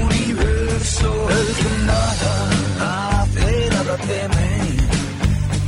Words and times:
universo. 0.00 1.28
El 1.30 1.48
que 1.58 1.72
nada 1.84 2.32
hace, 3.20 3.70
nada 3.70 3.96
teme, 3.98 4.50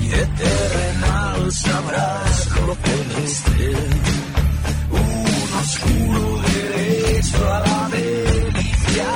y 0.00 0.06
eternal 0.12 1.52
sabrás 1.52 2.48
lo 2.66 2.74
celeste. 2.74 3.77
Un 4.91 5.48
oscuro 5.62 6.24
derecho 6.48 7.52
a 7.52 7.61
la 7.61 7.88
delicia, 7.91 9.09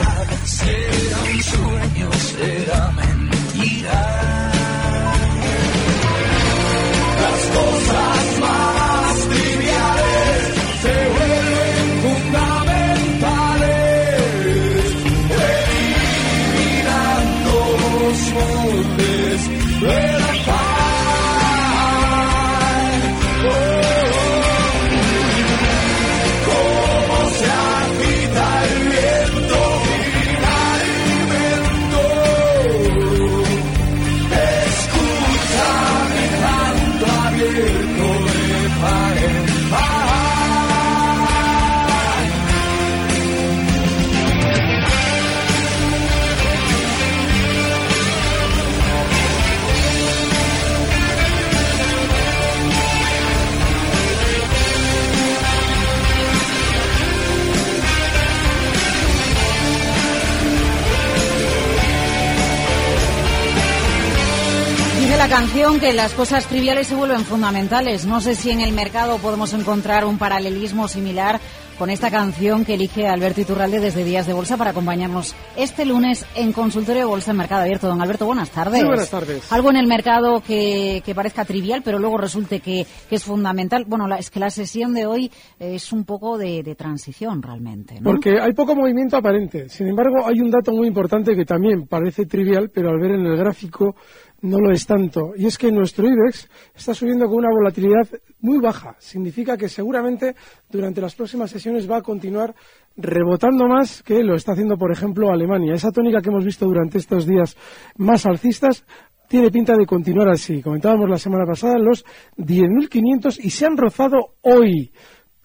canción 65.40 65.78
que 65.78 65.92
las 65.92 66.14
cosas 66.14 66.46
triviales 66.46 66.86
se 66.86 66.94
vuelven 66.94 67.20
fundamentales. 67.20 68.06
No 68.06 68.22
sé 68.22 68.34
si 68.34 68.50
en 68.52 68.62
el 68.62 68.72
mercado 68.72 69.18
podemos 69.18 69.52
encontrar 69.52 70.06
un 70.06 70.16
paralelismo 70.16 70.88
similar 70.88 71.38
con 71.78 71.90
esta 71.90 72.10
canción 72.10 72.64
que 72.64 72.72
elige 72.72 73.06
Alberto 73.06 73.42
Iturralde 73.42 73.80
desde 73.80 74.02
Días 74.02 74.26
de 74.26 74.32
Bolsa 74.32 74.56
para 74.56 74.70
acompañarnos 74.70 75.34
este 75.58 75.84
lunes 75.84 76.24
en 76.34 76.54
Consultorio 76.54 77.02
de 77.02 77.06
Bolsa 77.06 77.32
en 77.32 77.36
Mercado 77.36 77.60
Abierto. 77.64 77.86
Don 77.86 78.00
Alberto, 78.00 78.24
buenas 78.24 78.48
tardes. 78.48 78.80
Muy 78.80 78.88
buenas 78.88 79.10
tardes. 79.10 79.52
Algo 79.52 79.68
en 79.68 79.76
el 79.76 79.86
mercado 79.86 80.40
que, 80.40 81.02
que 81.04 81.14
parezca 81.14 81.44
trivial, 81.44 81.82
pero 81.84 81.98
luego 81.98 82.16
resulte 82.16 82.60
que, 82.60 82.86
que 83.10 83.16
es 83.16 83.24
fundamental. 83.24 83.84
Bueno, 83.86 84.08
la- 84.08 84.16
es 84.16 84.30
que 84.30 84.40
la 84.40 84.48
sesión 84.48 84.94
de 84.94 85.04
hoy 85.04 85.30
es 85.58 85.92
un 85.92 86.06
poco 86.06 86.38
de, 86.38 86.62
de 86.62 86.74
transición 86.76 87.42
realmente, 87.42 87.96
¿no? 88.00 88.04
Porque 88.10 88.40
hay 88.40 88.54
poco 88.54 88.74
movimiento 88.74 89.18
aparente. 89.18 89.68
Sin 89.68 89.88
embargo, 89.88 90.26
hay 90.26 90.40
un 90.40 90.50
dato 90.50 90.72
muy 90.72 90.88
importante 90.88 91.36
que 91.36 91.44
también 91.44 91.86
parece 91.86 92.24
trivial, 92.24 92.70
pero 92.72 92.88
al 92.88 92.98
ver 92.98 93.10
en 93.10 93.26
el 93.26 93.36
gráfico 93.36 93.94
no 94.42 94.58
lo 94.58 94.72
es 94.72 94.86
tanto. 94.86 95.32
Y 95.36 95.46
es 95.46 95.58
que 95.58 95.72
nuestro 95.72 96.06
IBEX 96.06 96.48
está 96.74 96.94
subiendo 96.94 97.26
con 97.26 97.36
una 97.36 97.50
volatilidad 97.50 98.08
muy 98.40 98.58
baja. 98.58 98.96
Significa 98.98 99.56
que 99.56 99.68
seguramente 99.68 100.34
durante 100.70 101.00
las 101.00 101.14
próximas 101.14 101.50
sesiones 101.50 101.90
va 101.90 101.98
a 101.98 102.02
continuar 102.02 102.54
rebotando 102.96 103.66
más 103.66 104.02
que 104.02 104.22
lo 104.22 104.34
está 104.34 104.52
haciendo, 104.52 104.76
por 104.76 104.92
ejemplo, 104.92 105.30
Alemania. 105.30 105.74
Esa 105.74 105.90
tónica 105.90 106.20
que 106.20 106.30
hemos 106.30 106.44
visto 106.44 106.66
durante 106.66 106.98
estos 106.98 107.26
días 107.26 107.56
más 107.96 108.26
alcistas 108.26 108.84
tiene 109.28 109.50
pinta 109.50 109.74
de 109.76 109.86
continuar 109.86 110.28
así. 110.28 110.62
Comentábamos 110.62 111.08
la 111.08 111.18
semana 111.18 111.44
pasada 111.44 111.78
los 111.78 112.04
10.500 112.36 113.38
y 113.42 113.50
se 113.50 113.66
han 113.66 113.76
rozado 113.76 114.34
hoy. 114.42 114.92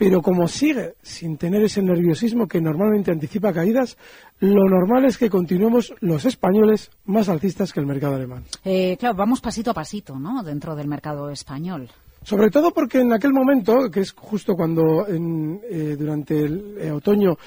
Pero 0.01 0.23
como 0.23 0.47
sigue 0.47 0.95
sin 1.03 1.38
tener 1.38 1.62
ese 1.62 1.79
nerviosismo 1.84 2.47
que 2.47 2.59
normalmente 2.59 3.12
anticipa 3.12 3.53
caídas, 3.53 4.00
lo 4.39 4.67
normal 4.67 5.06
es 5.06 5.16
que 5.16 5.29
continuemos 5.29 5.94
los 6.00 6.25
españoles 6.25 6.89
más 7.06 7.29
alcistas 7.29 7.72
que 7.72 7.81
el 7.81 7.85
mercado 7.85 8.16
alemán. 8.16 8.45
Eh, 8.66 8.97
claro, 9.00 9.13
vamos 9.13 9.41
pasito 9.41 9.69
a 9.69 9.73
pasito, 9.75 10.17
¿no? 10.17 10.41
Dentro 10.41 10.75
del 10.75 10.88
mercado 10.88 11.29
español. 11.29 11.88
Sobre 12.23 12.50
todo 12.50 12.72
porque 12.72 13.01
en 13.01 13.13
aquel 13.13 13.31
momento, 13.31 13.91
que 13.91 14.00
es 14.00 14.11
justo 14.13 14.56
cuando 14.56 15.07
en, 15.07 15.61
eh, 15.69 15.95
durante 16.00 16.45
el 16.45 16.78
eh, 16.79 16.91
otoño 16.91 17.38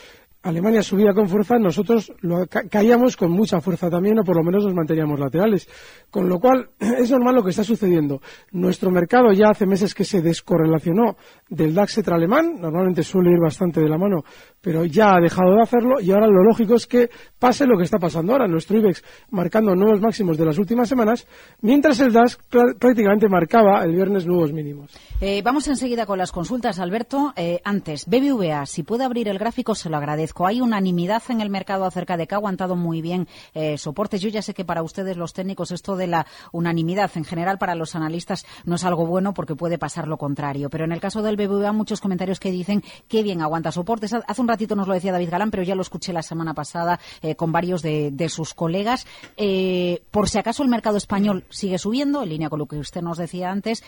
Alemania 0.45 0.83
subía 0.83 1.13
con 1.15 1.29
fuerza, 1.29 1.59
nosotros 1.59 2.13
lo 2.21 2.47
ca- 2.47 2.63
caíamos 2.71 3.17
con 3.17 3.31
mucha 3.33 3.61
fuerza 3.61 3.89
también, 3.89 4.19
o 4.19 4.25
por 4.25 4.37
lo 4.37 4.43
menos 4.45 4.65
nos 4.65 4.75
manteníamos 4.75 5.19
laterales. 5.19 5.67
Con 6.11 6.29
lo 6.29 6.39
cual, 6.39 6.69
es 6.79 7.11
normal 7.11 7.35
lo 7.37 7.43
que 7.43 7.51
está 7.51 7.65
sucediendo. 7.65 8.21
Nuestro 8.53 8.91
mercado 8.91 9.33
ya 9.33 9.49
hace 9.51 9.65
meses 9.67 9.95
que 9.95 10.05
se 10.05 10.21
descorrelacionó 10.21 11.17
del 11.49 11.75
DAX 11.75 11.99
alemán, 12.09 12.61
normalmente 12.61 13.03
suele 13.03 13.31
ir 13.31 13.39
bastante 13.43 13.81
de 13.81 13.89
la 13.89 13.97
mano, 13.97 14.23
pero 14.61 14.85
ya 14.85 15.15
ha 15.17 15.21
dejado 15.21 15.55
de 15.55 15.63
hacerlo, 15.63 16.01
y 16.01 16.11
ahora 16.11 16.27
lo 16.27 16.43
lógico 16.45 16.75
es 16.75 16.87
que 16.87 17.09
pase 17.39 17.67
lo 17.67 17.79
que 17.79 17.85
está 17.85 17.99
pasando 17.99 18.33
ahora. 18.33 18.47
Nuestro 18.47 18.77
IBEX 18.77 19.03
marcando 19.31 19.75
nuevos 19.75 20.01
máximos 20.01 20.37
de 20.37 20.45
las 20.45 20.59
últimas 20.59 20.89
semanas, 20.89 21.27
mientras 21.63 21.99
el 22.01 22.13
DAX 22.13 22.39
prácticamente 22.79 23.29
marcaba 23.29 23.83
el 23.83 23.93
viernes 23.93 24.27
nuevos 24.27 24.53
mínimos. 24.53 24.91
Eh, 25.23 25.41
vamos 25.43 25.67
enseguida 25.69 26.05
con 26.05 26.19
las 26.19 26.33
consultas, 26.33 26.79
Alberto. 26.79 27.33
Eh, 27.37 27.61
antes, 27.65 28.05
BBVA, 28.07 28.67
si 28.67 28.83
puede 28.83 29.05
abrir 29.05 29.29
el 29.29 29.39
gráfico, 29.39 29.75
se 29.75 29.89
lo 29.89 29.97
agradezco. 29.97 30.34
Hay 30.39 30.61
unanimidad 30.61 31.23
en 31.29 31.41
el 31.41 31.51
mercado 31.51 31.85
acerca 31.85 32.17
de 32.17 32.27
que 32.27 32.35
ha 32.35 32.39
aguantado 32.39 32.77
muy 32.77 33.01
bien 33.03 33.29
eh, 33.55 33.79
soportes. 33.79 34.21
Yo 34.21 34.29
ya 34.31 34.43
sé 34.43 34.55
que 34.55 34.65
para 34.65 34.83
ustedes, 34.83 35.17
los 35.17 35.33
técnicos, 35.33 35.71
esto 35.71 35.97
de 35.97 36.07
la 36.07 36.27
unanimidad 36.53 37.11
en 37.15 37.25
general 37.25 37.59
para 37.59 37.75
los 37.75 37.95
analistas 37.95 38.45
no 38.65 38.75
es 38.77 38.85
algo 38.85 39.07
bueno 39.07 39.35
porque 39.35 39.55
puede 39.55 39.79
pasar 39.79 40.09
lo 40.09 40.17
contrario. 40.19 40.71
Pero 40.71 40.85
en 40.85 40.93
el 40.93 41.01
caso 41.01 41.23
del 41.23 41.37
BBVA, 41.37 41.73
muchos 41.73 42.01
comentarios 42.01 42.41
que 42.41 42.51
dicen 42.51 42.83
que 43.09 43.23
bien 43.23 43.41
aguanta 43.43 43.71
soportes. 43.73 44.13
Ha- 44.15 44.25
Hace 44.27 44.41
un 44.41 44.49
ratito 44.49 44.75
nos 44.75 44.89
lo 44.89 44.95
decía 44.95 45.13
David 45.13 45.31
Galán, 45.31 45.51
pero 45.51 45.63
ya 45.63 45.75
lo 45.75 45.83
escuché 45.83 46.13
la 46.13 46.23
semana 46.23 46.55
pasada 46.55 46.99
eh, 47.23 47.35
con 47.37 47.53
varios 47.53 47.83
de, 47.83 48.11
de 48.11 48.29
sus 48.29 48.55
colegas. 48.55 49.07
Eh, 49.37 50.03
por 50.11 50.29
si 50.29 50.39
acaso 50.39 50.63
el 50.63 50.69
mercado 50.69 50.97
español 50.97 51.45
sigue 51.51 51.79
subiendo, 51.79 52.23
en 52.23 52.29
línea 52.31 52.49
con 52.49 52.59
lo 52.59 52.67
que 52.67 52.77
usted 52.79 53.03
nos 53.03 53.19
decía 53.19 53.51
antes, 53.51 53.85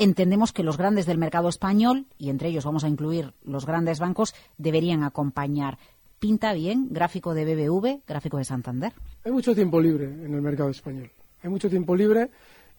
entendemos 0.00 0.52
que 0.52 0.62
los 0.62 0.78
grandes 0.78 1.04
del 1.04 1.18
mercado 1.18 1.48
español, 1.50 2.06
y 2.16 2.30
entre 2.30 2.48
ellos 2.48 2.64
vamos 2.64 2.84
a 2.84 2.88
incluir 2.88 3.34
los 3.44 3.66
grandes 3.66 4.00
bancos, 4.00 4.34
deberían 4.56 5.04
acompañar. 5.04 5.78
Pinta 6.18 6.54
bien, 6.54 6.88
gráfico 6.90 7.34
de 7.34 7.44
BBV, 7.44 8.00
gráfico 8.06 8.38
de 8.38 8.44
Santander. 8.44 8.94
Hay 9.24 9.30
mucho 9.30 9.54
tiempo 9.54 9.78
libre 9.78 10.06
en 10.06 10.32
el 10.32 10.40
mercado 10.40 10.70
español. 10.70 11.10
Hay 11.42 11.50
mucho 11.50 11.68
tiempo 11.68 11.94
libre 11.94 12.30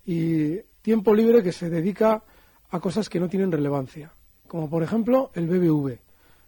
y 0.03 0.57
tiempo 0.81 1.13
libre 1.13 1.43
que 1.43 1.51
se 1.51 1.69
dedica 1.69 2.23
a 2.71 2.79
cosas 2.79 3.07
que 3.07 3.19
no 3.19 3.29
tienen 3.29 3.51
relevancia, 3.51 4.11
como 4.47 4.67
por 4.67 4.81
ejemplo 4.81 5.29
el 5.35 5.47
BBV. 5.47 5.99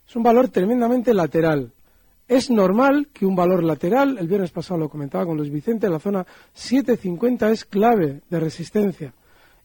Es 0.07 0.15
un 0.15 0.23
valor 0.23 0.49
tremendamente 0.49 1.13
lateral. 1.13 1.71
Es 2.27 2.49
normal 2.49 3.09
que 3.13 3.27
un 3.27 3.35
valor 3.35 3.63
lateral, 3.63 4.17
el 4.17 4.27
viernes 4.27 4.51
pasado 4.51 4.79
lo 4.79 4.89
comentaba 4.89 5.25
con 5.25 5.37
Luis 5.37 5.51
Vicente, 5.51 5.87
la 5.87 5.99
zona 5.99 6.25
750 6.53 7.51
es 7.51 7.63
clave 7.65 8.21
de 8.27 8.39
resistencia. 8.39 9.13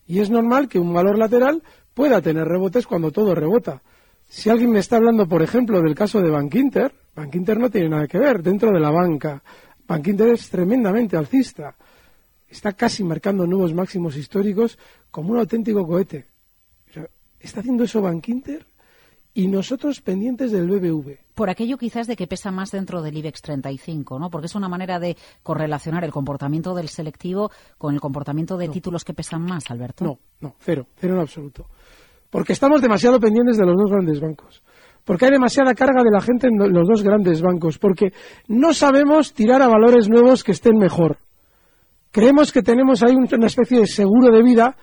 Y 0.09 0.21
es 0.21 0.31
normal 0.31 0.69
que 0.69 0.81
un 0.81 0.93
valor 0.93 1.19
lateral 1.19 1.63
pueda 1.95 2.21
tener 2.21 2.49
rebotes 2.49 2.87
cuando 2.87 3.13
todo 3.13 3.35
rebota. 3.35 3.83
Si 4.27 4.49
alguien 4.49 4.71
me 4.71 4.81
está 4.81 4.97
hablando, 4.97 5.29
por 5.29 5.43
ejemplo, 5.43 5.81
del 5.83 5.95
caso 5.95 6.21
de 6.21 6.31
Bankinter, 6.31 6.93
Bankinter 7.15 7.59
no 7.59 7.71
tiene 7.71 7.91
nada 7.91 8.09
que 8.09 8.19
ver 8.19 8.43
dentro 8.43 8.73
de 8.73 8.81
la 8.81 8.91
banca. 8.91 9.43
Bankinter 9.87 10.31
es 10.31 10.49
tremendamente 10.49 11.17
alcista. 11.17 11.77
Está 12.49 12.73
casi 12.73 13.05
marcando 13.05 13.47
nuevos 13.47 13.75
máximos 13.75 14.17
históricos 14.17 14.79
como 15.11 15.33
un 15.33 15.39
auténtico 15.39 15.87
cohete. 15.87 16.27
¿Está 17.39 17.61
haciendo 17.61 17.85
eso 17.85 18.01
Bankinter? 18.01 18.65
Y 19.39 19.47
nosotros 19.47 20.01
pendientes 20.01 20.51
del 20.51 20.67
BBV. 20.67 21.17
Por 21.37 21.49
aquello 21.49 21.79
quizás 21.79 22.09
de 22.09 22.17
que 22.17 22.27
pesa 22.27 22.51
más 22.51 22.73
dentro 22.73 23.03
del 23.03 23.17
IBEX 23.19 23.41
35, 23.41 24.19
¿no? 24.19 24.31
Porque 24.31 24.47
es 24.47 24.57
una 24.57 24.69
manera 24.69 24.99
de 24.99 25.17
correlacionar 25.45 26.03
el 26.03 26.11
comportamiento 26.11 26.75
del 26.75 26.89
selectivo 26.89 27.53
con 27.79 27.95
el 27.95 28.01
comportamiento 28.01 28.57
de 28.57 28.67
títulos 28.69 29.05
que 29.05 29.15
pesan 29.15 29.43
más, 29.43 29.71
Alberto. 29.71 30.05
No, 30.05 30.19
no, 30.41 30.55
cero, 30.59 30.89
cero 30.97 31.15
en 31.15 31.21
absoluto. 31.21 31.67
Porque 32.29 32.53
estamos 32.53 32.83
demasiado 32.83 33.21
pendientes 33.21 33.57
de 33.59 33.65
los 33.65 33.77
dos 33.77 33.93
grandes 33.93 34.21
bancos. 34.21 34.61
Porque 35.05 35.27
hay 35.27 35.31
demasiada 35.31 35.73
carga 35.73 36.03
de 36.03 36.11
la 36.11 36.21
gente 36.21 36.49
en 36.49 36.73
los 36.73 36.89
dos 36.89 37.05
grandes 37.05 37.41
bancos. 37.41 37.79
Porque 37.79 38.13
no 38.49 38.75
sabemos 38.75 39.35
tirar 39.35 39.63
a 39.63 39.69
valores 39.69 40.09
nuevos 40.09 40.43
que 40.43 40.51
estén 40.51 40.77
mejor. 40.77 41.19
Creemos 42.11 42.51
que 42.51 42.63
tenemos 42.63 43.05
ahí 43.05 43.15
una 43.15 43.47
especie 43.47 43.79
de 43.79 43.87
seguro 43.87 44.37
de 44.37 44.43
vida 44.43 44.77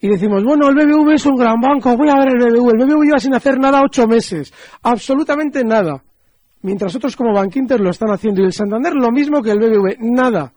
y 0.00 0.08
decimos, 0.08 0.44
bueno, 0.44 0.68
el 0.68 0.74
BBV 0.74 1.14
es 1.14 1.26
un 1.26 1.36
gran 1.36 1.60
banco, 1.60 1.96
voy 1.96 2.08
a 2.08 2.18
ver 2.18 2.28
el 2.28 2.38
BBV. 2.38 2.70
El 2.70 2.86
BBV 2.86 3.04
lleva 3.04 3.18
sin 3.18 3.34
hacer 3.34 3.58
nada 3.58 3.82
ocho 3.82 4.06
meses. 4.06 4.52
Absolutamente 4.82 5.64
nada. 5.64 6.02
Mientras 6.62 6.94
otros 6.94 7.16
como 7.16 7.32
Bankinter 7.32 7.80
lo 7.80 7.90
están 7.90 8.10
haciendo 8.10 8.42
y 8.42 8.44
el 8.44 8.52
Santander 8.52 8.94
lo 8.94 9.10
mismo 9.10 9.42
que 9.42 9.50
el 9.50 9.58
BBV. 9.58 9.96
Nada. 10.00 10.52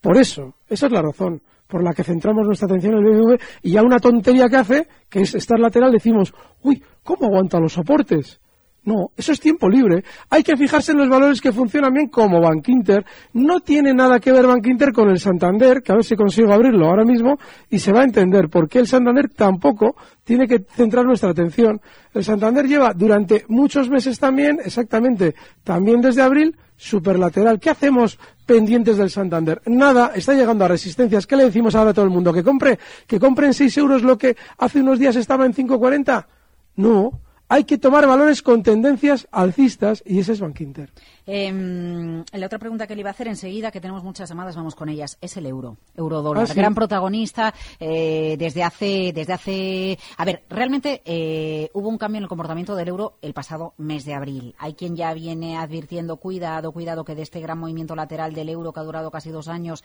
Por 0.00 0.16
eso, 0.16 0.54
esa 0.68 0.86
es 0.86 0.92
la 0.92 1.02
razón 1.02 1.40
por 1.68 1.82
la 1.82 1.94
que 1.94 2.04
centramos 2.04 2.44
nuestra 2.44 2.66
atención 2.66 2.94
en 2.94 3.06
el 3.06 3.12
BBV 3.12 3.40
y 3.62 3.76
a 3.76 3.82
una 3.82 3.98
tontería 3.98 4.48
que 4.48 4.56
hace, 4.56 4.88
que 5.08 5.20
es 5.20 5.34
estar 5.34 5.58
lateral, 5.58 5.92
decimos, 5.92 6.34
uy, 6.62 6.82
¿cómo 7.02 7.26
aguanta 7.26 7.58
los 7.60 7.72
soportes? 7.72 8.40
No, 8.84 9.12
eso 9.16 9.30
es 9.30 9.38
tiempo 9.38 9.68
libre. 9.68 10.02
Hay 10.28 10.42
que 10.42 10.56
fijarse 10.56 10.90
en 10.90 10.98
los 10.98 11.08
valores 11.08 11.40
que 11.40 11.52
funcionan 11.52 11.94
bien 11.94 12.08
como 12.08 12.40
Bankinter. 12.40 13.04
No 13.32 13.60
tiene 13.60 13.94
nada 13.94 14.18
que 14.18 14.32
ver 14.32 14.44
Bankinter 14.44 14.92
con 14.92 15.08
el 15.08 15.20
Santander, 15.20 15.82
que 15.82 15.92
a 15.92 15.94
ver 15.94 16.04
si 16.04 16.16
consigo 16.16 16.52
abrirlo 16.52 16.86
ahora 16.88 17.04
mismo 17.04 17.38
y 17.70 17.78
se 17.78 17.92
va 17.92 18.00
a 18.00 18.04
entender 18.04 18.48
por 18.48 18.68
qué 18.68 18.80
el 18.80 18.88
Santander 18.88 19.28
tampoco 19.28 19.94
tiene 20.24 20.48
que 20.48 20.64
centrar 20.68 21.04
nuestra 21.04 21.30
atención. 21.30 21.80
El 22.12 22.24
Santander 22.24 22.66
lleva 22.66 22.92
durante 22.92 23.44
muchos 23.46 23.88
meses 23.88 24.18
también, 24.18 24.58
exactamente, 24.64 25.36
también 25.62 26.00
desde 26.00 26.22
abril, 26.22 26.56
superlateral. 26.76 27.60
¿Qué 27.60 27.70
hacemos 27.70 28.18
pendientes 28.46 28.96
del 28.96 29.10
Santander? 29.10 29.62
Nada, 29.66 30.10
está 30.16 30.34
llegando 30.34 30.64
a 30.64 30.68
resistencias. 30.68 31.28
¿Qué 31.28 31.36
le 31.36 31.44
decimos 31.44 31.76
ahora 31.76 31.90
a 31.90 31.94
todo 31.94 32.04
el 32.04 32.10
mundo? 32.10 32.32
¿Que 32.32 32.42
compre, 32.42 32.80
que 33.06 33.20
compre 33.20 33.46
en 33.46 33.54
6 33.54 33.78
euros 33.78 34.02
lo 34.02 34.18
que 34.18 34.36
hace 34.58 34.80
unos 34.80 34.98
días 34.98 35.14
estaba 35.14 35.46
en 35.46 35.54
5,40? 35.54 36.26
No 36.74 37.21
hay 37.52 37.64
que 37.64 37.76
tomar 37.76 38.06
valores 38.06 38.40
con 38.40 38.62
tendencias 38.62 39.28
alcistas 39.30 40.02
y 40.06 40.18
ese 40.20 40.32
es 40.32 40.40
Bankinter. 40.40 40.90
Eh, 41.26 42.22
la 42.32 42.46
otra 42.46 42.58
pregunta 42.58 42.86
que 42.86 42.94
le 42.94 43.00
iba 43.00 43.10
a 43.10 43.12
hacer 43.12 43.28
enseguida, 43.28 43.70
que 43.70 43.80
tenemos 43.80 44.02
muchas 44.02 44.26
llamadas, 44.30 44.56
vamos 44.56 44.74
con 44.74 44.88
ellas, 44.88 45.18
es 45.20 45.36
el 45.36 45.44
euro, 45.44 45.76
eurodólar, 45.94 46.44
Ah, 46.44 46.46
sí. 46.46 46.54
gran 46.54 46.74
protagonista 46.74 47.52
eh, 47.78 48.36
desde 48.38 48.62
hace, 48.62 49.12
desde 49.14 49.32
hace, 49.34 49.98
a 50.16 50.24
ver, 50.24 50.44
realmente 50.48 51.02
eh, 51.04 51.68
hubo 51.74 51.90
un 51.90 51.98
cambio 51.98 52.18
en 52.18 52.22
el 52.24 52.28
comportamiento 52.28 52.74
del 52.74 52.88
euro 52.88 53.18
el 53.20 53.34
pasado 53.34 53.74
mes 53.76 54.06
de 54.06 54.14
abril. 54.14 54.54
Hay 54.58 54.72
quien 54.72 54.96
ya 54.96 55.12
viene 55.12 55.58
advirtiendo, 55.58 56.16
cuidado, 56.16 56.72
cuidado, 56.72 57.04
que 57.04 57.14
de 57.14 57.22
este 57.22 57.40
gran 57.40 57.58
movimiento 57.58 57.94
lateral 57.94 58.32
del 58.32 58.48
euro 58.48 58.72
que 58.72 58.80
ha 58.80 58.84
durado 58.84 59.10
casi 59.10 59.28
dos 59.30 59.48
años 59.48 59.84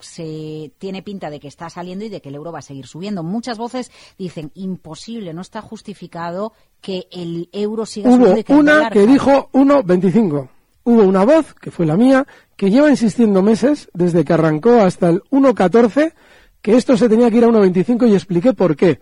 se 0.00 0.72
tiene 0.78 1.02
pinta 1.02 1.30
de 1.30 1.40
que 1.40 1.48
está 1.48 1.70
saliendo 1.70 2.04
y 2.04 2.08
de 2.08 2.20
que 2.20 2.28
el 2.28 2.34
euro 2.34 2.52
va 2.52 2.60
a 2.60 2.62
seguir 2.62 2.86
subiendo. 2.86 3.22
Muchas 3.22 3.58
voces 3.58 3.90
dicen 4.18 4.50
imposible, 4.54 5.32
no 5.34 5.40
está 5.40 5.60
justificado 5.60 6.52
que 6.80 7.08
el 7.10 7.48
euro 7.52 7.86
siga 7.86 8.10
Hubo 8.10 8.16
subiendo 8.16 8.40
y 8.40 8.44
que 8.44 8.54
una 8.54 8.90
que 8.90 9.06
dijo 9.06 9.50
1,25. 9.52 10.48
Hubo 10.84 11.02
una 11.02 11.24
voz, 11.24 11.54
que 11.54 11.70
fue 11.70 11.84
la 11.84 11.96
mía, 11.96 12.26
que 12.56 12.70
lleva 12.70 12.88
insistiendo 12.88 13.42
meses, 13.42 13.90
desde 13.92 14.24
que 14.24 14.32
arrancó 14.32 14.80
hasta 14.80 15.10
el 15.10 15.22
1,14, 15.24 16.14
que 16.62 16.76
esto 16.76 16.96
se 16.96 17.08
tenía 17.08 17.30
que 17.30 17.36
ir 17.36 17.44
a 17.44 17.48
1,25 17.48 18.08
y 18.08 18.14
expliqué 18.14 18.54
por 18.54 18.74
qué. 18.74 19.00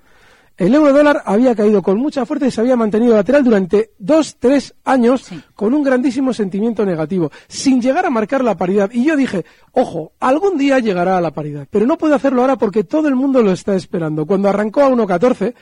El 0.56 0.74
euro 0.74 0.92
dólar 0.92 1.22
había 1.26 1.54
caído 1.54 1.82
con 1.82 1.98
mucha 1.98 2.24
fuerza 2.24 2.46
y 2.46 2.50
se 2.50 2.62
había 2.62 2.76
mantenido 2.76 3.14
lateral 3.14 3.44
durante 3.44 3.90
dos, 3.98 4.36
tres 4.38 4.74
años 4.84 5.22
Sí. 5.22 5.38
con 5.54 5.74
un 5.74 5.82
grandísimo 5.82 6.32
sentimiento 6.32 6.86
negativo, 6.86 7.30
sin 7.46 7.80
llegar 7.82 8.06
a 8.06 8.10
marcar 8.10 8.42
la 8.42 8.56
paridad. 8.56 8.90
Y 8.90 9.04
yo 9.04 9.16
dije, 9.16 9.44
ojo, 9.72 10.12
algún 10.18 10.56
día 10.56 10.78
llegará 10.78 11.18
a 11.18 11.20
la 11.20 11.30
paridad, 11.32 11.66
pero 11.70 11.84
no 11.86 11.98
puedo 11.98 12.14
hacerlo 12.14 12.40
ahora 12.40 12.56
porque 12.56 12.84
todo 12.84 13.06
el 13.08 13.16
mundo 13.16 13.42
lo 13.42 13.52
está 13.52 13.74
esperando. 13.76 14.24
Cuando 14.24 14.48
arrancó 14.48 14.82
a 14.82 14.88
1,14, 14.88 15.54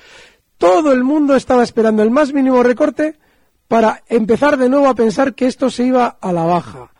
todo 0.58 0.92
el 0.92 1.02
mundo 1.02 1.34
estaba 1.34 1.64
esperando 1.64 2.04
el 2.04 2.12
más 2.12 2.32
mínimo 2.32 2.62
recorte 2.62 3.16
para 3.66 4.04
empezar 4.08 4.56
de 4.56 4.68
nuevo 4.68 4.86
a 4.88 4.94
pensar 4.94 5.34
que 5.34 5.46
esto 5.46 5.70
se 5.70 5.86
iba 5.86 6.06
a 6.06 6.32
la 6.32 6.44
baja. 6.44 6.92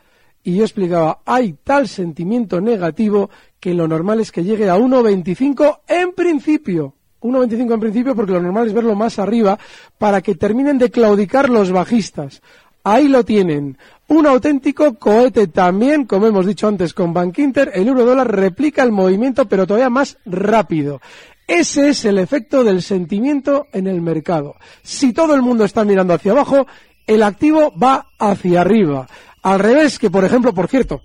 Y 0.43 0.56
yo 0.56 0.64
explicaba, 0.64 1.20
hay 1.25 1.55
tal 1.62 1.87
sentimiento 1.87 2.61
negativo 2.61 3.31
que 3.61 3.73
lo 3.73 3.87
normal 3.87 4.19
es 4.19 4.32
que 4.32 4.43
llegue 4.43 4.69
a 4.69 4.76
1,25 4.76 5.81
en 5.87 6.12
principio. 6.12 6.96
1,25 7.25 7.75
en 7.75 7.81
principio 7.81 8.15
porque 8.15 8.32
lo 8.32 8.43
normal 8.43 8.67
es 8.67 8.75
verlo 8.75 8.94
más 8.94 9.19
arriba 9.19 9.59
para 9.99 10.21
que 10.21 10.35
terminen 10.35 10.79
de 10.79 10.91
claudicar 10.91 11.49
los 11.49 11.73
bajistas. 11.73 12.43
Ahí 12.85 13.09
lo 13.09 13.25
tienen. 13.25 13.79
Un 14.09 14.26
auténtico 14.26 14.94
cohete 14.99 15.47
también, 15.47 16.05
como 16.05 16.26
hemos 16.26 16.44
dicho 16.44 16.69
antes 16.69 16.93
con 16.93 17.15
Bankinter, 17.15 17.73
el 17.75 17.88
euro 17.88 18.05
dólar 18.05 18.31
replica 18.31 18.82
el 18.82 18.93
movimiento 18.93 19.47
pero 19.47 19.67
todavía 19.67 19.88
más 19.88 20.19
rápido. 20.26 21.00
Ese 21.47 21.88
es 21.88 22.05
el 22.05 22.19
efecto 22.19 22.62
del 22.62 22.82
sentimiento 22.82 23.67
en 23.73 23.87
el 23.87 24.03
mercado. 24.03 24.56
Si 24.82 25.15
todo 25.15 25.35
el 25.35 25.41
mundo 25.41 25.65
está 25.65 25.85
mirando 25.85 26.12
hacia 26.12 26.32
abajo, 26.32 26.67
el 27.06 27.23
activo 27.23 27.73
va 27.77 28.09
hacia 28.19 28.61
arriba. 28.61 29.06
Al 29.43 29.59
revés 29.59 29.99
que, 29.99 30.11
por 30.11 30.25
ejemplo, 30.25 30.55
por 30.55 30.69
cierto, 30.69 31.03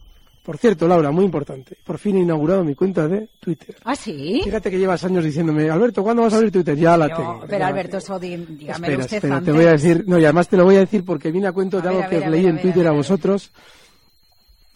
por 0.50 0.57
cierto, 0.57 0.88
Laura, 0.88 1.12
muy 1.12 1.25
importante, 1.25 1.78
por 1.86 2.00
fin 2.00 2.18
he 2.18 2.22
inaugurado 2.22 2.63
mi 2.63 2.74
cuenta 2.74 3.07
de 3.07 3.30
Twitter. 3.40 3.75
¿Ah, 3.86 3.96
sí? 3.96 4.42
Fíjate 4.44 4.72
que 4.72 4.80
llevas 4.80 5.04
años 5.04 5.24
diciéndome, 5.24 5.69
Alberto, 5.69 6.01
¿cuándo 6.01 6.24
vas 6.24 6.34
a 6.34 6.38
abrir 6.38 6.51
Twitter? 6.51 6.75
Ya 6.75 6.98
la 6.98 7.06
Pero, 7.06 7.18
tengo. 7.18 7.46
pero 7.48 7.66
Alberto, 7.66 8.19
di- 8.19 8.36
dígamelo 8.36 8.72
Espera, 8.72 8.98
usted 9.04 9.18
espera, 9.18 9.42
te 9.42 9.51
voy 9.51 9.66
a 9.66 9.72
decir, 9.74 10.04
no, 10.07 10.18
y 10.18 10.24
además 10.24 10.48
te 10.48 10.57
lo 10.57 10.66
voy 10.66 10.78
a 10.78 10.80
decir 10.80 11.06
porque 11.06 11.30
viene 11.30 11.46
a 11.46 11.51
cuento 11.51 11.78
A 11.78 11.81
de 11.81 11.90
algo 11.90 12.01
que 12.10 12.16
ver, 12.16 12.24
os 12.25 12.31
leí 12.31 12.46
ver, 12.46 12.56
en 12.56 12.62
Twitter 12.62 12.88
a 12.88 12.92
vosotros. 12.94 13.51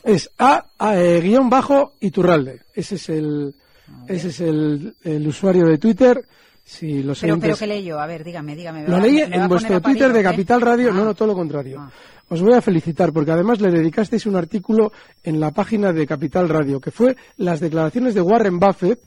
Es 0.04 0.30
A, 0.38 0.64
a, 0.78 0.96
eh, 1.02 1.22
guion 1.22 1.50
bajo 1.50 1.94
Iturralde. 2.02 2.60
Ese 2.76 2.94
es 2.94 3.10
el, 3.10 3.56
ese 4.08 4.28
es 4.28 4.42
el, 4.42 4.94
el 5.04 5.28
usuario 5.28 5.66
de 5.66 5.80
Twitter. 5.80 6.24
Si 6.64 7.02
los 7.02 7.20
Pero, 7.20 7.34
pero 7.40 7.54
oyentes- 7.54 7.60
¿qué 7.60 7.68
leí 7.68 7.84
yo? 7.84 8.00
A 8.00 8.06
ver, 8.06 8.24
dígame, 8.24 8.56
dígame. 8.56 8.84
¿me 8.84 8.90
lo 8.90 9.00
leí 9.00 9.22
en 9.22 9.48
vuestro 9.48 9.82
Twitter 9.82 10.14
de? 10.14 10.22
Capital 10.22 10.62
Radio. 10.62 10.90
Ah. 10.92 10.94
No, 10.94 11.04
no, 11.04 11.16
todo 11.16 11.30
lo 11.30 11.34
contrario. 11.34 11.80
Ah. 11.82 11.92
Os 12.34 12.42
voy 12.42 12.56
a 12.56 12.64
felicitar 12.64 13.14
porque 13.14 13.30
además 13.30 13.62
le 13.62 13.70
dedicasteis 13.70 14.26
un 14.26 14.36
artículo 14.36 14.92
en 15.22 15.40
la 15.40 15.52
página 15.52 15.94
de 15.94 16.08
Capital 16.08 16.50
Radio 16.50 16.82
que 16.82 16.90
fue 16.90 17.16
las 17.38 17.60
declaraciones 17.60 18.16
de 18.16 18.22
Warren 18.22 18.58
Buffett 18.58 19.02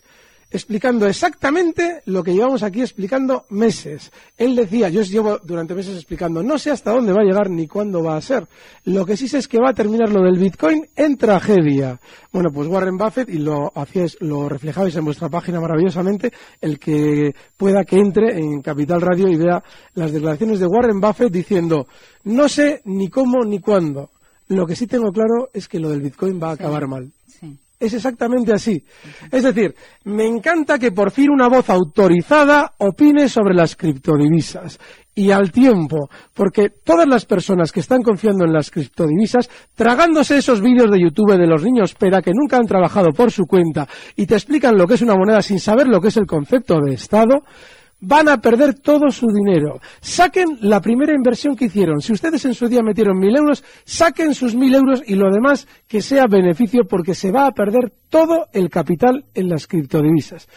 explicando 0.50 1.06
exactamente 1.06 2.02
lo 2.06 2.22
que 2.22 2.32
llevamos 2.32 2.62
aquí 2.62 2.80
explicando 2.80 3.44
meses. 3.50 4.12
Él 4.36 4.54
decía, 4.54 4.88
yo 4.88 5.00
os 5.00 5.10
llevo 5.10 5.38
durante 5.38 5.74
meses 5.74 5.96
explicando, 5.96 6.42
no 6.42 6.58
sé 6.58 6.70
hasta 6.70 6.92
dónde 6.92 7.12
va 7.12 7.20
a 7.22 7.24
llegar 7.24 7.50
ni 7.50 7.66
cuándo 7.66 8.02
va 8.02 8.16
a 8.16 8.20
ser. 8.20 8.46
Lo 8.84 9.04
que 9.04 9.16
sí 9.16 9.28
sé 9.28 9.38
es 9.38 9.48
que 9.48 9.58
va 9.58 9.70
a 9.70 9.74
terminar 9.74 10.10
lo 10.10 10.22
del 10.22 10.38
Bitcoin 10.38 10.86
en 10.94 11.16
tragedia. 11.16 11.98
Bueno, 12.32 12.50
pues 12.52 12.68
Warren 12.68 12.96
Buffett, 12.96 13.28
y 13.28 13.38
lo 13.38 13.72
hacíais, 13.74 14.16
lo 14.20 14.48
reflejabais 14.48 14.94
en 14.96 15.04
vuestra 15.04 15.28
página 15.28 15.60
maravillosamente, 15.60 16.32
el 16.60 16.78
que 16.78 17.34
pueda 17.56 17.84
que 17.84 17.98
entre 17.98 18.38
en 18.38 18.62
Capital 18.62 19.00
Radio 19.00 19.28
y 19.28 19.36
vea 19.36 19.62
las 19.94 20.12
declaraciones 20.12 20.60
de 20.60 20.66
Warren 20.66 21.00
Buffett 21.00 21.32
diciendo, 21.32 21.86
no 22.24 22.48
sé 22.48 22.82
ni 22.84 23.08
cómo 23.08 23.44
ni 23.44 23.60
cuándo. 23.60 24.10
Lo 24.48 24.64
que 24.64 24.76
sí 24.76 24.86
tengo 24.86 25.10
claro 25.10 25.50
es 25.52 25.66
que 25.66 25.80
lo 25.80 25.88
del 25.88 26.02
Bitcoin 26.02 26.40
va 26.40 26.50
a 26.50 26.52
acabar 26.52 26.86
mal. 26.86 27.10
Es 27.78 27.92
exactamente 27.92 28.54
así. 28.54 28.82
Es 29.30 29.42
decir, 29.42 29.74
me 30.04 30.26
encanta 30.26 30.78
que 30.78 30.92
por 30.92 31.10
fin 31.10 31.30
una 31.30 31.48
voz 31.48 31.68
autorizada 31.68 32.72
opine 32.78 33.28
sobre 33.28 33.54
las 33.54 33.76
criptodivisas. 33.76 34.78
Y 35.14 35.30
al 35.30 35.50
tiempo, 35.50 36.08
porque 36.34 36.70
todas 36.70 37.06
las 37.06 37.24
personas 37.24 37.72
que 37.72 37.80
están 37.80 38.02
confiando 38.02 38.44
en 38.44 38.52
las 38.52 38.70
criptodivisas, 38.70 39.48
tragándose 39.74 40.38
esos 40.38 40.60
vídeos 40.60 40.90
de 40.90 41.00
YouTube 41.00 41.38
de 41.38 41.46
los 41.46 41.62
niños 41.62 41.94
pera 41.94 42.22
que 42.22 42.32
nunca 42.34 42.58
han 42.58 42.66
trabajado 42.66 43.12
por 43.12 43.30
su 43.30 43.44
cuenta 43.44 43.88
y 44.14 44.26
te 44.26 44.34
explican 44.34 44.76
lo 44.76 44.86
que 44.86 44.94
es 44.94 45.02
una 45.02 45.14
moneda 45.14 45.40
sin 45.40 45.58
saber 45.58 45.86
lo 45.86 46.00
que 46.00 46.08
es 46.08 46.16
el 46.16 46.26
concepto 46.26 46.80
de 46.80 46.94
Estado, 46.94 47.42
van 48.00 48.28
a 48.28 48.40
perder 48.40 48.74
todo 48.74 49.10
su 49.10 49.26
dinero. 49.28 49.80
Saquen 50.00 50.58
la 50.60 50.80
primera 50.80 51.14
inversión 51.14 51.56
que 51.56 51.66
hicieron. 51.66 52.00
Si 52.00 52.12
ustedes 52.12 52.44
en 52.44 52.54
su 52.54 52.68
día 52.68 52.82
metieron 52.82 53.18
mil 53.18 53.34
euros, 53.36 53.64
saquen 53.84 54.34
sus 54.34 54.54
mil 54.54 54.74
euros 54.74 55.02
y 55.06 55.14
lo 55.14 55.30
demás 55.30 55.66
que 55.88 56.02
sea 56.02 56.26
beneficio 56.26 56.82
porque 56.88 57.14
se 57.14 57.32
va 57.32 57.46
a 57.46 57.52
perder 57.52 57.92
todo 58.08 58.46
el 58.52 58.68
capital 58.70 59.24
en 59.34 59.48
las 59.48 59.66
criptodivisas. 59.66 60.48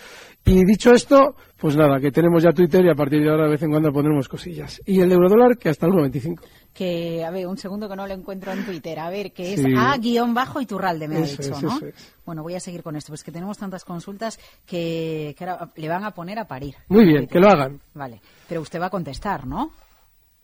Y 0.45 0.65
dicho 0.65 0.91
esto, 0.93 1.35
pues 1.57 1.75
nada, 1.75 1.99
que 1.99 2.11
tenemos 2.11 2.41
ya 2.41 2.51
Twitter 2.51 2.83
y 2.83 2.89
a 2.89 2.95
partir 2.95 3.21
de 3.21 3.29
ahora 3.29 3.43
de 3.43 3.51
vez 3.51 3.61
en 3.61 3.69
cuando 3.69 3.91
pondremos 3.91 4.27
cosillas. 4.27 4.81
Y 4.85 4.99
el 5.01 5.11
eurodólar 5.11 5.57
que 5.57 5.69
hasta 5.69 5.85
el 5.85 5.91
1,25. 5.93 6.41
Que, 6.73 7.23
a 7.23 7.29
ver, 7.29 7.45
un 7.45 7.57
segundo 7.57 7.87
que 7.87 7.95
no 7.95 8.07
lo 8.07 8.13
encuentro 8.13 8.51
en 8.51 8.65
Twitter. 8.65 8.97
A 8.99 9.09
ver, 9.09 9.31
que 9.31 9.53
es 9.53 9.61
Sí. 9.61 9.73
A 9.77 9.95
guion 9.97 10.33
bajo 10.33 10.59
Iturralde, 10.59 11.07
me 11.07 11.17
ha 11.17 11.21
dicho, 11.21 11.41
es, 11.41 11.61
¿no? 11.61 11.77
Bueno, 12.25 12.41
voy 12.41 12.55
a 12.55 12.59
seguir 12.59 12.81
con 12.81 12.95
esto, 12.95 13.09
pues 13.11 13.23
que 13.23 13.31
tenemos 13.31 13.57
tantas 13.57 13.83
consultas 13.85 14.39
que, 14.65 15.35
que 15.37 15.43
ahora 15.45 15.69
le 15.75 15.87
van 15.89 16.03
a 16.03 16.11
poner 16.11 16.39
a 16.39 16.45
parir. 16.47 16.75
Muy 16.87 17.05
bien, 17.05 17.27
que 17.27 17.39
lo 17.39 17.47
hagan. 17.49 17.79
Vale, 17.93 18.21
pero 18.47 18.61
usted 18.61 18.79
va 18.81 18.85
a 18.87 18.89
contestar, 18.91 19.45
¿no? 19.45 19.71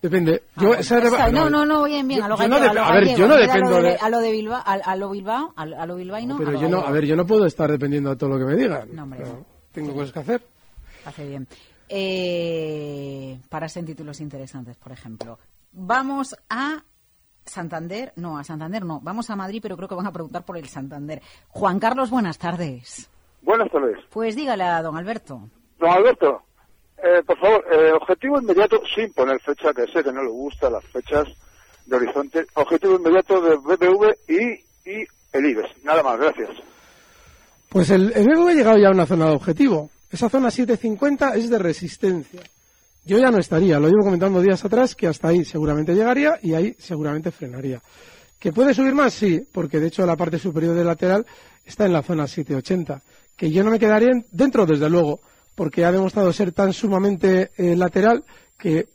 Depende. 0.02 0.44
Ah, 0.56 0.62
Yo, 0.62 0.74
esa- 0.76 1.00
no, 1.32 1.50
no, 1.50 1.66
no, 1.66 1.84
bien, 1.86 2.08
bien, 2.08 2.22
a 2.22 2.28
lo 2.28 2.36
no 2.36 2.38
gallego, 2.38 2.56
a 2.70 2.74
lo 2.74 2.82
a 2.84 2.92
ver, 2.94 3.00
gallego, 3.06 3.18
yo 3.18 3.28
no 3.28 3.34
en 3.36 3.40
vez 3.40 3.48
de 3.48 3.54
a 3.54 3.58
lo 3.58 3.62
dependo 3.70 3.82
de- 3.82 3.90
de- 3.94 3.98
A 4.02 4.10
lo 4.10 4.20
de 4.20 4.32
Bilbao, 4.32 4.62
a, 4.64 4.74
a 4.74 4.96
lo 4.98 5.10
Bilbao, 5.10 5.54
a, 5.56 5.62
a 5.64 5.86
lo 5.88 5.96
bilbaíno, 5.96 6.38
Pero 6.38 6.60
yo 6.62 6.70
no, 6.70 6.80
a 6.82 6.92
ver, 6.92 7.06
yo 7.06 7.16
no 7.16 7.26
puedo 7.26 7.46
estar 7.48 7.72
dependiendo 7.72 8.12
de 8.12 8.16
todo 8.18 8.30
lo 8.32 8.38
que 8.38 8.46
me 8.46 8.56
digan. 8.56 8.90
No, 8.94 9.04
hombre, 9.04 9.22
Pero. 9.24 9.46
Tengo 9.76 9.94
cosas 9.94 10.14
que 10.14 10.20
hacer. 10.20 10.42
Hace 11.06 11.28
bien. 11.28 11.48
Eh, 11.88 13.38
para 13.50 13.68
en 13.76 13.86
títulos 13.86 14.20
interesantes, 14.22 14.76
por 14.78 14.92
ejemplo. 14.92 15.38
Vamos 15.72 16.36
a 16.50 16.84
Santander, 17.46 18.12
no, 18.16 18.40
a 18.40 18.44
Santander 18.44 18.84
no, 18.84 19.00
vamos 19.02 19.30
a 19.30 19.36
Madrid, 19.36 19.60
pero 19.62 19.78
creo 19.78 19.88
que 19.88 19.96
van 19.96 20.08
a 20.08 20.14
preguntar 20.14 20.44
por 20.46 20.58
el 20.58 20.68
Santander. 20.68 21.22
Juan 21.50 21.80
Carlos, 21.80 22.10
buenas 22.10 22.40
tardes. 22.40 23.10
Buenas 23.42 23.70
tardes. 23.70 24.00
Pues 24.10 24.36
dígale 24.36 24.64
a 24.64 24.82
don 24.82 24.98
Alberto. 24.98 25.42
Don 25.78 25.90
Alberto, 25.92 26.42
Eh, 26.98 27.22
por 27.24 27.38
favor, 27.38 27.64
eh, 27.72 27.92
objetivo 27.92 28.40
inmediato 28.40 28.82
sin 28.96 29.14
poner 29.14 29.40
fecha, 29.42 29.74
que 29.74 29.86
sé 29.88 30.02
que 30.02 30.14
no 30.14 30.24
le 30.24 30.30
gustan 30.30 30.72
las 30.74 30.86
fechas 30.86 31.28
de 31.86 31.96
horizonte. 31.98 32.46
Objetivo 32.56 32.96
inmediato 32.96 33.42
de 33.42 33.58
BBV 33.58 34.16
y, 34.30 34.90
y 34.90 35.06
el 35.34 35.46
IBEX. 35.46 35.84
Nada 35.84 36.02
más, 36.02 36.18
gracias. 36.18 36.50
Pues 37.76 37.90
el, 37.90 38.14
el 38.16 38.30
ha 38.30 38.54
llegado 38.54 38.78
ya 38.78 38.88
a 38.88 38.92
una 38.92 39.06
zona 39.06 39.26
de 39.26 39.32
objetivo. 39.36 39.90
Esa 40.10 40.30
zona 40.30 40.50
750 40.50 41.36
es 41.36 41.50
de 41.50 41.60
resistencia. 41.60 42.40
Yo 43.04 43.18
ya 43.18 43.30
no 43.30 43.38
estaría, 43.38 43.78
lo 43.82 43.90
llevo 43.90 44.06
comentando 44.06 44.42
días 44.42 44.64
atrás, 44.64 44.96
que 44.96 45.08
hasta 45.08 45.28
ahí 45.28 45.44
seguramente 45.44 45.94
llegaría 45.94 46.40
y 46.42 46.54
ahí 46.54 46.74
seguramente 46.80 47.32
frenaría. 47.32 47.82
¿Que 48.40 48.54
puede 48.54 48.74
subir 48.74 48.94
más? 48.94 49.14
Sí, 49.14 49.46
porque 49.52 49.82
de 49.82 49.88
hecho 49.88 50.06
la 50.06 50.16
parte 50.16 50.40
superior 50.40 50.74
del 50.74 50.88
lateral 50.88 51.26
está 51.66 51.86
en 51.86 51.92
la 51.92 52.02
zona 52.02 52.28
780. 52.28 53.02
Que 53.36 53.52
yo 53.52 53.62
no 53.62 53.72
me 53.72 53.78
quedaría 53.78 54.12
en- 54.12 54.26
dentro, 54.32 54.66
desde 54.66 54.90
luego, 54.90 55.20
porque 55.54 55.84
ha 55.84 55.92
demostrado 55.92 56.32
ser 56.32 56.54
tan 56.54 56.72
sumamente 56.72 57.52
eh, 57.58 57.76
lateral 57.76 58.24
que 58.58 58.88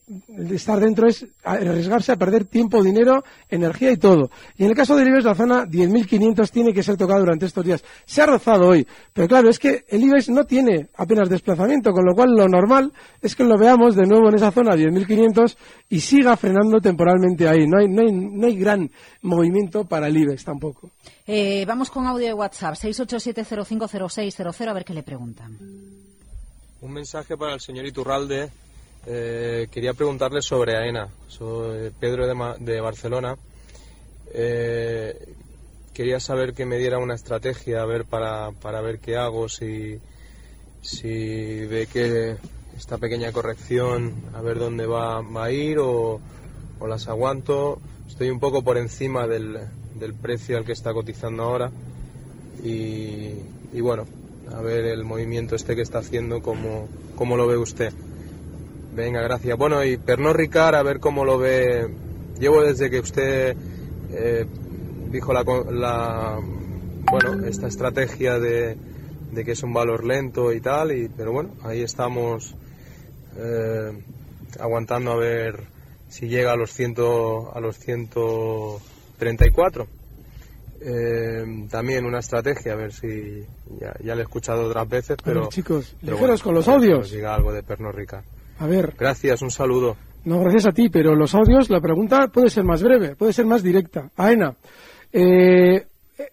estar 0.51 0.81
dentro 0.81 1.07
es 1.07 1.27
arriesgarse 1.45 2.13
a 2.13 2.17
perder 2.17 2.47
tiempo, 2.47 2.83
dinero, 2.83 3.23
energía 3.49 3.93
y 3.93 3.99
todo. 3.99 4.31
Y 4.57 4.65
en 4.65 4.71
el 4.71 4.77
caso 4.77 4.97
del 4.97 5.09
IBEX, 5.09 5.25
la 5.25 5.35
zona 5.35 5.67
10.500 5.67 6.51
tiene 6.51 6.73
que 6.73 6.83
ser 6.83 6.97
tocada 6.97 7.21
durante 7.21 7.47
estos 7.47 7.65
días. 7.65 7.85
Se 8.07 8.23
ha 8.23 8.27
rozado 8.27 8.69
hoy, 8.69 8.87
pero 9.13 9.29
claro, 9.29 9.51
es 9.51 9.59
que 9.59 9.85
el 9.89 10.03
IBEX 10.03 10.31
no 10.31 10.45
tiene 10.45 10.89
apenas 10.97 11.29
desplazamiento, 11.29 11.93
con 11.93 12.07
lo 12.07 12.15
cual 12.15 12.31
lo 12.31 12.49
normal 12.49 12.93
es 13.21 13.37
que 13.37 13.45
lo 13.45 13.59
veamos 13.59 13.95
de 13.97 14.07
nuevo 14.07 14.29
en 14.31 14.37
esa 14.37 14.51
zona 14.51 14.75
10.500 14.75 15.57
y 15.91 16.01
siga 16.01 16.37
frenando 16.37 16.81
temporalmente 16.81 17.47
ahí. 17.47 17.67
No 17.67 17.79
hay, 17.79 17.89
no 17.89 18.03
hay, 18.03 18.13
no 18.13 18.47
hay 18.47 18.57
gran 18.57 18.91
movimiento 19.23 19.85
para 19.85 20.07
el 20.09 20.17
IBEX 20.17 20.45
tampoco. 20.45 20.91
Eh, 21.27 21.65
vamos 21.67 21.91
con 21.91 22.07
audio 22.07 22.27
de 22.27 22.35
WhatsApp, 22.35 22.75
687050600, 22.75 24.69
a 24.69 24.73
ver 24.73 24.85
qué 24.85 24.95
le 24.95 25.03
preguntan. 25.03 25.57
Un 26.81 26.93
mensaje 26.93 27.37
para 27.37 27.55
el 27.55 27.61
señor 27.61 27.85
Iturralde. 27.85 28.51
Eh, 29.07 29.69
quería 29.71 29.95
preguntarle 29.95 30.43
sobre 30.43 30.77
AENA. 30.77 31.09
Soy 31.29 31.91
Pedro 31.99 32.27
de, 32.27 32.35
Ma- 32.35 32.57
de 32.59 32.81
Barcelona. 32.81 33.37
Eh, 34.33 35.35
quería 35.95 36.21
saber 36.21 36.53
que 36.55 36.67
me 36.67 36.79
diera 36.79 36.99
una 36.99 37.15
estrategia 37.15 37.83
a 37.83 37.87
ver 37.87 38.05
para, 38.05 38.53
para 38.63 38.81
ver 38.81 38.99
qué 39.01 39.17
hago, 39.17 39.49
si, 39.49 39.99
si 40.83 41.67
ve 41.67 41.89
que 41.93 42.37
esta 42.77 42.99
pequeña 42.99 43.33
corrección, 43.33 44.15
a 44.35 44.41
ver 44.41 44.59
dónde 44.59 44.87
va, 44.87 45.21
va 45.23 45.45
a 45.45 45.51
ir 45.53 45.79
o, 45.79 46.21
las 46.87 47.09
aguanto. 47.09 47.81
Estoy 48.09 48.31
un 48.31 48.41
poco 48.41 48.63
por 48.63 48.77
encima 48.79 49.27
del, 49.27 49.59
del 49.95 50.15
precio 50.15 50.57
al 50.57 50.65
que 50.65 50.73
está 50.73 50.93
cotizando 50.93 51.43
ahora 51.43 51.71
y, 52.63 53.35
y 53.73 53.81
bueno, 53.81 54.07
a 54.53 54.61
ver 54.61 54.85
el 54.87 55.05
movimiento 55.05 55.55
este 55.57 55.77
que 55.77 55.83
está 55.83 55.99
haciendo, 55.99 56.41
cómo, 56.43 56.89
cómo 57.17 57.37
lo 57.37 57.47
ve 57.47 57.57
usted. 57.57 57.93
Venga, 58.95 59.23
gracias. 59.23 59.57
Bueno, 59.57 59.83
y 59.85 59.97
Pernod 59.97 60.35
Ricard, 60.35 60.75
a 60.75 60.83
ver 60.83 61.01
cómo 61.01 61.25
lo 61.25 61.39
ve. 61.39 61.89
Llevo 62.39 62.63
desde 62.63 62.91
que 62.91 63.01
usted 63.01 63.57
eh, 64.13 64.45
dijo 65.11 65.33
la, 65.33 65.43
la- 65.71 66.39
bueno, 67.11 67.47
esta 67.47 67.67
estrategia 67.69 68.39
de, 68.39 68.77
de 69.33 69.45
que 69.45 69.53
es 69.53 69.63
un 69.63 69.73
valor 69.73 70.05
lento 70.05 70.53
y 70.53 70.61
tal, 70.61 70.93
y, 70.93 71.09
pero 71.09 71.33
bueno, 71.33 71.51
ahí 71.63 71.81
estamos 71.83 72.55
eh, 73.37 73.93
aguantando 74.59 75.13
a 75.13 75.17
ver 75.17 75.61
si 76.09 76.29
llega 76.29 76.53
a 76.53 76.57
los, 76.57 76.73
ciento, 76.73 77.53
a 77.55 77.61
los 77.61 77.79
134. 77.79 79.87
Eh, 80.83 81.67
también 81.71 82.07
una 82.07 82.21
estrategia, 82.21 82.73
a 82.73 82.77
ver 82.77 82.91
si 82.93 83.45
ya, 83.79 83.95
ya 84.03 84.15
lo 84.15 84.23
he 84.23 84.25
escuchado 84.25 84.67
otras 84.67 84.89
veces, 84.89 85.19
pero, 85.23 85.41
ver, 85.43 85.49
chicos, 85.51 85.95
pero 86.01 86.15
ligeros 86.15 86.43
con 86.43 86.55
los 86.55 86.67
audios. 86.69 87.11
diga 87.11 87.35
algo 87.35 87.53
de 87.53 87.63
Pernod 87.63 87.93
Ricard. 87.95 88.25
A 88.61 88.67
ver, 88.67 88.95
Gracias, 88.99 89.41
un 89.41 89.51
saludo. 89.51 89.97
No, 90.27 90.39
gracias 90.41 90.67
a 90.67 90.73
ti, 90.73 90.91
pero 90.91 91.15
los 91.15 91.35
audios, 91.35 91.71
la 91.71 91.81
pregunta 91.81 92.29
puede 92.29 92.51
ser 92.51 92.63
más 92.63 92.83
breve, 92.83 93.17
puede 93.17 93.33
ser 93.33 93.47
más 93.47 93.63
directa. 93.63 94.11
AENA, 94.17 94.55
eh, 95.11 95.87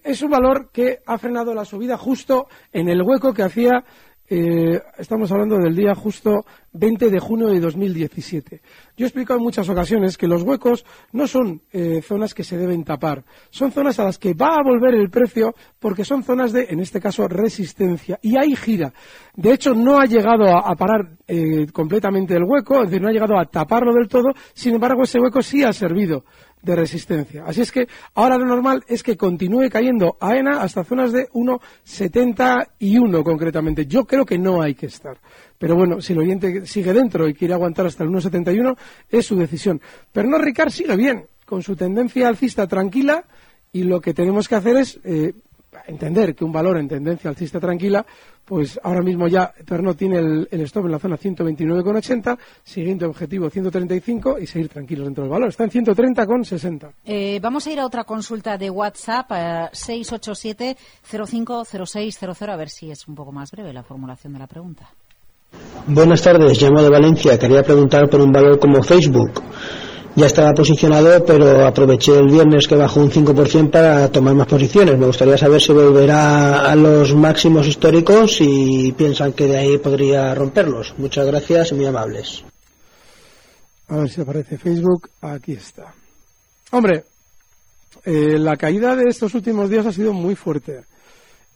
es 0.04 0.22
un 0.22 0.30
valor 0.30 0.68
que 0.70 0.98
ha 1.06 1.16
frenado 1.16 1.54
la 1.54 1.64
subida 1.64 1.96
justo 1.96 2.46
en 2.70 2.90
el 2.90 3.00
hueco 3.00 3.32
que 3.32 3.44
hacía, 3.44 3.82
eh, 4.30 4.80
estamos 4.98 5.30
hablando 5.32 5.56
del 5.56 5.74
día 5.74 5.94
justo 5.94 6.44
20 6.72 7.10
de 7.10 7.18
junio 7.18 7.48
de 7.48 7.60
2017. 7.60 8.60
Yo 8.96 9.06
he 9.06 9.08
explicado 9.08 9.38
en 9.38 9.44
muchas 9.44 9.68
ocasiones 9.68 10.18
que 10.18 10.26
los 10.26 10.42
huecos 10.42 10.84
no 11.12 11.26
son 11.26 11.62
eh, 11.72 12.02
zonas 12.02 12.34
que 12.34 12.44
se 12.44 12.58
deben 12.58 12.84
tapar, 12.84 13.24
son 13.50 13.72
zonas 13.72 13.98
a 13.98 14.04
las 14.04 14.18
que 14.18 14.34
va 14.34 14.56
a 14.56 14.62
volver 14.62 14.94
el 14.94 15.08
precio 15.08 15.54
porque 15.78 16.04
son 16.04 16.22
zonas 16.22 16.52
de, 16.52 16.66
en 16.68 16.80
este 16.80 17.00
caso, 17.00 17.26
resistencia. 17.26 18.18
Y 18.22 18.38
ahí 18.38 18.54
gira. 18.54 18.92
De 19.34 19.52
hecho, 19.52 19.72
no 19.72 19.98
ha 19.98 20.04
llegado 20.04 20.44
a, 20.44 20.60
a 20.60 20.74
parar 20.74 21.18
eh, 21.26 21.66
completamente 21.72 22.34
el 22.34 22.44
hueco, 22.44 22.82
es 22.82 22.90
decir, 22.90 23.02
no 23.02 23.08
ha 23.08 23.12
llegado 23.12 23.38
a 23.38 23.46
taparlo 23.46 23.92
del 23.92 24.08
todo, 24.08 24.32
sin 24.52 24.74
embargo, 24.74 25.04
ese 25.04 25.20
hueco 25.20 25.42
sí 25.42 25.62
ha 25.62 25.72
servido 25.72 26.24
de 26.62 26.76
resistencia. 26.76 27.44
Así 27.46 27.60
es 27.60 27.72
que 27.72 27.88
ahora 28.14 28.36
lo 28.36 28.46
normal 28.46 28.84
es 28.88 29.02
que 29.02 29.16
continúe 29.16 29.68
cayendo 29.70 30.16
AENA 30.20 30.60
hasta 30.60 30.84
zonas 30.84 31.12
de 31.12 31.28
1,71 31.30 33.22
concretamente. 33.22 33.86
Yo 33.86 34.04
creo 34.04 34.24
que 34.24 34.38
no 34.38 34.62
hay 34.62 34.74
que 34.74 34.86
estar. 34.86 35.18
Pero 35.58 35.74
bueno, 35.74 36.00
si 36.00 36.12
el 36.12 36.20
oyente 36.20 36.66
sigue 36.66 36.92
dentro 36.92 37.28
y 37.28 37.34
quiere 37.34 37.54
aguantar 37.54 37.86
hasta 37.86 38.04
el 38.04 38.10
1,71, 38.10 38.76
es 39.08 39.26
su 39.26 39.36
decisión. 39.36 39.80
Pero 40.12 40.28
no 40.28 40.38
Ricard 40.38 40.70
sigue 40.70 40.96
bien, 40.96 41.26
con 41.44 41.62
su 41.62 41.74
tendencia 41.76 42.28
alcista 42.28 42.66
tranquila, 42.66 43.24
y 43.72 43.82
lo 43.82 44.00
que 44.00 44.14
tenemos 44.14 44.48
que 44.48 44.54
hacer 44.54 44.76
es 44.76 45.00
eh, 45.04 45.34
entender 45.86 46.34
que 46.34 46.44
un 46.44 46.52
valor 46.52 46.76
en 46.78 46.88
tendencia 46.88 47.30
alcista 47.30 47.60
tranquila, 47.60 48.04
pues 48.44 48.78
ahora 48.82 49.02
mismo 49.02 49.28
ya 49.28 49.52
Pernod 49.66 49.96
tiene 49.96 50.18
el, 50.18 50.48
el 50.50 50.60
stop 50.62 50.86
en 50.86 50.92
la 50.92 50.98
zona 50.98 51.18
129,80, 51.18 52.38
siguiente 52.62 53.04
objetivo 53.04 53.50
135 53.50 54.38
y 54.38 54.46
seguir 54.46 54.68
tranquilos 54.68 55.04
dentro 55.06 55.24
del 55.24 55.30
valor. 55.30 55.50
Está 55.50 55.64
en 55.64 55.70
130,60. 55.70 56.92
Eh, 57.04 57.38
vamos 57.42 57.66
a 57.66 57.72
ir 57.72 57.80
a 57.80 57.86
otra 57.86 58.04
consulta 58.04 58.56
de 58.56 58.70
WhatsApp, 58.70 59.30
eh, 59.32 59.68
687-050600, 59.72 62.48
a 62.48 62.56
ver 62.56 62.70
si 62.70 62.90
es 62.90 63.06
un 63.06 63.14
poco 63.14 63.32
más 63.32 63.50
breve 63.50 63.70
la 63.72 63.82
formulación 63.82 64.32
de 64.32 64.38
la 64.38 64.46
pregunta. 64.46 64.88
Buenas 65.86 66.22
tardes, 66.22 66.60
llamo 66.60 66.82
de 66.82 66.90
Valencia. 66.90 67.38
Quería 67.38 67.62
preguntar 67.62 68.10
por 68.10 68.20
un 68.20 68.30
valor 68.30 68.58
como 68.58 68.82
Facebook. 68.82 69.40
Ya 70.16 70.26
estaba 70.26 70.52
posicionado, 70.52 71.24
pero 71.24 71.64
aproveché 71.64 72.18
el 72.18 72.28
viernes 72.28 72.66
que 72.66 72.74
bajó 72.74 73.00
un 73.00 73.10
5% 73.10 73.70
para 73.70 74.10
tomar 74.10 74.34
más 74.34 74.48
posiciones. 74.48 74.98
Me 74.98 75.06
gustaría 75.06 75.38
saber 75.38 75.60
si 75.60 75.72
volverá 75.72 76.70
a 76.70 76.74
los 76.74 77.14
máximos 77.14 77.66
históricos 77.66 78.38
y 78.40 78.92
piensan 78.92 79.32
que 79.32 79.46
de 79.46 79.58
ahí 79.58 79.78
podría 79.78 80.34
romperlos. 80.34 80.94
Muchas 80.98 81.26
gracias 81.26 81.70
y 81.70 81.74
muy 81.76 81.86
amables. 81.86 82.42
A 83.88 83.96
ver 83.96 84.10
si 84.10 84.20
aparece 84.20 84.58
Facebook. 84.58 85.08
Aquí 85.20 85.52
está. 85.52 85.94
Hombre, 86.72 87.04
eh, 88.04 88.38
la 88.38 88.56
caída 88.56 88.94
de 88.96 89.08
estos 89.08 89.34
últimos 89.34 89.70
días 89.70 89.86
ha 89.86 89.92
sido 89.92 90.12
muy 90.12 90.34
fuerte. 90.34 90.84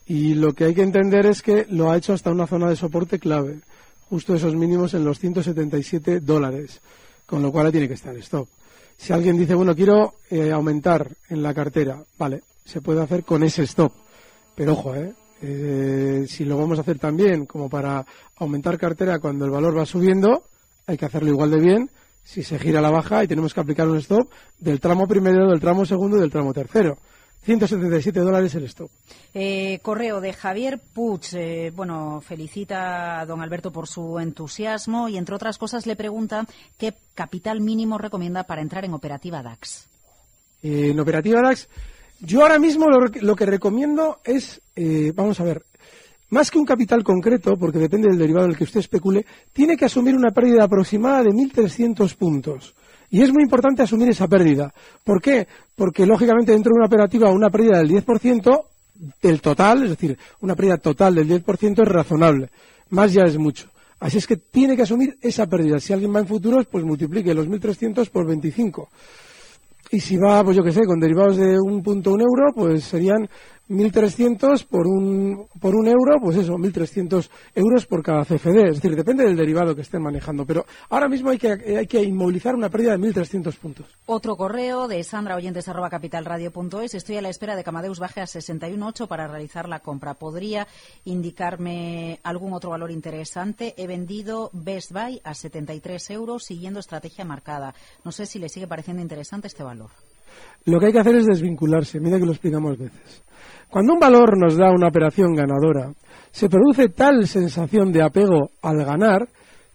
Y 0.06 0.35
lo 0.35 0.52
que 0.52 0.64
hay 0.64 0.75
que 0.75 0.82
entender 0.82 1.26
es 1.26 1.42
que 1.42 1.66
lo 1.71 1.90
ha 1.90 1.97
hecho 1.97 2.12
hasta 2.12 2.30
una 2.30 2.47
zona 2.47 2.68
de 2.68 2.76
soporte 2.76 3.18
clave. 3.18 3.61
Justo 4.09 4.35
esos 4.35 4.54
mínimos 4.54 4.94
en 4.94 5.04
los 5.04 5.18
177 5.18 6.21
dólares. 6.21 6.80
Con 7.26 7.43
lo 7.43 7.50
cual 7.50 7.71
tiene 7.71 7.88
que 7.88 7.95
estar 7.95 8.17
stop. 8.17 8.49
Si 8.97 9.12
alguien 9.12 9.38
dice, 9.38 9.55
bueno, 9.55 9.75
quiero 9.75 10.14
eh, 10.31 10.52
aumentar 10.52 11.09
en 11.29 11.43
la 11.43 11.55
cartera, 11.55 12.02
vale, 12.19 12.43
se 12.64 12.81
puede 12.81 13.02
hacer 13.02 13.25
con 13.25 13.43
ese 13.43 13.62
stop. 13.64 13.93
Pero 14.55 14.73
ojo, 14.73 14.95
¿eh? 14.95 15.12
Eh, 15.41 16.26
si 16.29 16.45
lo 16.45 16.57
vamos 16.57 16.79
a 16.79 16.83
hacer 16.83 16.99
también 16.99 17.47
como 17.47 17.69
para 17.69 18.07
aumentar 18.37 18.79
cartera 18.79 19.19
cuando 19.19 19.45
el 19.45 19.50
valor 19.50 19.76
va 19.76 19.85
subiendo, 19.85 20.45
hay 20.87 20.97
que 20.97 21.07
hacerlo 21.07 21.31
igual 21.31 21.50
de 21.50 21.59
bien 21.59 21.91
si 22.25 22.45
se 22.45 22.59
gira 22.59 22.81
la 22.81 22.91
baja 22.91 23.25
y 23.25 23.29
tenemos 23.29 23.52
que 23.52 23.61
aplicar 23.61 23.88
un 23.88 23.99
stop 23.99 24.31
del 24.61 24.79
tramo 24.79 25.09
primero, 25.09 25.49
del 25.49 25.61
tramo 25.61 25.85
segundo 25.85 26.17
y 26.17 26.21
del 26.21 26.31
tramo 26.31 26.52
tercero. 26.52 26.99
177 27.45 28.21
dólares 28.21 28.55
el 28.55 28.65
stop. 28.65 28.91
Eh, 29.35 29.81
correo 29.83 30.21
de 30.21 30.33
Javier 30.33 30.79
Puig. 30.79 31.35
eh, 31.35 31.73
bueno, 31.75 32.21
felicita 32.21 33.21
a 33.21 33.27
don 33.27 33.41
Alberto 33.41 33.73
por 33.73 33.89
su 33.89 34.19
entusiasmo 34.19 35.09
y, 35.09 35.17
entre 35.17 35.35
otras 35.35 35.59
cosas, 35.59 35.87
le 35.87 35.97
pregunta 35.97 36.47
qué 36.79 36.95
capital 37.15 37.61
mínimo 37.61 37.99
recomienda 37.99 38.45
para 38.45 38.63
entrar 38.63 38.85
en 38.85 38.95
operativa 38.95 39.43
DAX. 39.43 39.89
Eh, 40.63 40.91
en 40.91 41.01
operativa 41.01 41.41
DAX, 41.43 41.69
yo 42.21 42.43
ahora 42.43 42.59
mismo 42.59 42.87
lo, 42.89 43.07
lo 43.21 43.35
que 43.35 43.47
recomiendo 43.47 44.21
es, 44.25 44.61
eh, 44.77 45.13
vamos 45.15 45.41
a 45.41 45.45
ver, 45.45 45.65
más 46.31 46.51
que 46.51 46.59
un 46.59 46.65
capital 46.65 47.03
concreto, 47.03 47.57
porque 47.57 47.79
depende 47.79 48.09
del 48.09 48.19
derivado 48.19 48.47
del 48.47 48.57
que 48.57 48.65
usted 48.65 48.81
especule, 48.81 49.27
tiene 49.53 49.77
que 49.77 49.85
asumir 49.85 50.15
una 50.15 50.31
pérdida 50.31 50.65
aproximada 50.65 51.25
de 51.25 51.31
1.300 51.31 52.15
puntos. 52.17 52.75
Y 53.12 53.21
es 53.21 53.31
muy 53.31 53.42
importante 53.42 53.83
asumir 53.83 54.09
esa 54.09 54.26
pérdida. 54.26 54.73
¿Por 55.04 55.21
qué? 55.21 55.47
Porque, 55.76 56.07
lógicamente, 56.07 56.52
dentro 56.52 56.71
de 56.73 56.78
una 56.78 56.87
operativa, 56.87 57.31
una 57.31 57.50
pérdida 57.50 57.76
del 57.76 57.90
10% 57.90 58.64
del 59.21 59.42
total, 59.42 59.83
es 59.83 59.90
decir, 59.90 60.16
una 60.40 60.57
pérdida 60.57 60.78
total 60.78 61.16
del 61.16 61.28
10% 61.28 61.83
es 61.83 61.88
razonable. 61.88 62.49
Más 62.88 63.12
ya 63.12 63.25
es 63.25 63.37
mucho. 63.37 63.69
Así 64.00 64.16
es 64.16 64.26
que 64.26 64.38
tiene 64.38 64.76
que 64.76 64.83
asumir 64.83 65.19
esa 65.21 65.47
pérdida. 65.47 65.78
Si 65.78 65.92
alguien 65.92 66.14
va 66.14 66.21
en 66.21 66.26
futuros, 66.26 66.64
pues 66.64 66.85
multiplique 66.85 67.35
los 67.35 67.47
1.300 67.47 68.09
por 68.09 68.26
25. 68.26 68.88
Y 69.90 70.00
si 70.00 70.16
va, 70.16 70.42
pues 70.42 70.57
yo 70.57 70.64
qué 70.64 70.73
sé, 70.73 70.87
con 70.87 70.99
derivados 70.99 71.37
de 71.37 71.59
un 71.61 71.83
punto 71.83 72.12
un 72.12 72.23
euro, 72.23 72.50
pues 72.54 72.83
serían 72.83 73.28
1.300 73.73 74.67
por 74.67 74.87
un, 74.87 75.47
por 75.61 75.75
un 75.75 75.88
euro, 75.88 76.21
pues 76.21 76.37
eso, 76.37 76.55
1.300 76.55 77.29
euros 77.55 77.87
por 77.87 78.02
cada 78.02 78.25
CFD. 78.25 78.69
Es 78.69 78.76
decir, 78.76 78.95
depende 78.95 79.25
del 79.25 79.37
derivado 79.37 79.75
que 79.75 79.83
estén 79.83 80.02
manejando. 80.02 80.45
Pero 80.47 80.67
ahora 80.91 81.09
mismo 81.09 81.31
hay 81.31 81.38
que, 81.38 81.49
hay 81.50 81.87
que 81.87 82.02
inmovilizar 82.02 82.55
una 82.55 82.69
pérdida 82.69 82.93
de 82.93 82.99
1.300 82.99 83.57
puntos. 83.57 83.87
Otro 84.07 84.37
correo 84.37 84.88
de 84.88 85.02
Sandra 85.05 85.37
Oyentes 85.37 85.69
arroba 85.69 85.91
capitalradio.es. 85.91 86.95
Estoy 86.95 87.17
a 87.17 87.23
la 87.23 87.31
espera 87.31 87.57
de 87.57 87.64
que 87.64 87.71
Amadeus 87.71 87.99
baje 87.99 88.21
a 88.21 88.25
61.8 88.25 89.09
para 89.09 89.26
realizar 89.26 89.69
la 89.69 89.81
compra. 89.81 90.14
¿Podría 90.14 90.67
indicarme 91.05 92.21
algún 92.23 92.52
otro 92.52 92.71
valor 92.71 92.91
interesante? 92.91 93.75
He 93.76 93.87
vendido 93.87 94.50
Best 94.52 94.93
Buy 94.93 95.21
a 95.25 95.35
73 95.35 96.11
euros 96.11 96.45
siguiendo 96.45 96.81
estrategia 96.81 97.25
marcada. 97.25 97.75
No 98.05 98.12
sé 98.12 98.26
si 98.26 98.38
le 98.38 98.49
sigue 98.49 98.67
pareciendo 98.67 99.02
interesante 99.02 99.47
este 99.47 99.62
valor. 99.62 99.91
Lo 100.65 100.79
que 100.79 100.87
hay 100.87 100.93
que 100.93 101.01
hacer 101.01 101.17
es 101.17 101.27
desvincularse. 101.27 102.01
Mira 102.01 102.19
que 102.19 102.27
lo 102.27 102.33
explicamos 102.33 102.79
veces. 102.79 103.23
Cuando 103.69 103.95
un 103.95 103.99
valor 103.99 104.37
nos 104.39 104.57
da 104.57 104.71
una 104.71 104.89
operación 104.89 105.35
ganadora, 105.35 105.93
se 106.31 106.49
produce 106.49 106.91
tal 106.91 107.27
sensación 107.27 107.91
de 107.91 108.03
apego 108.03 108.51
al 108.62 108.85
ganar 108.85 109.29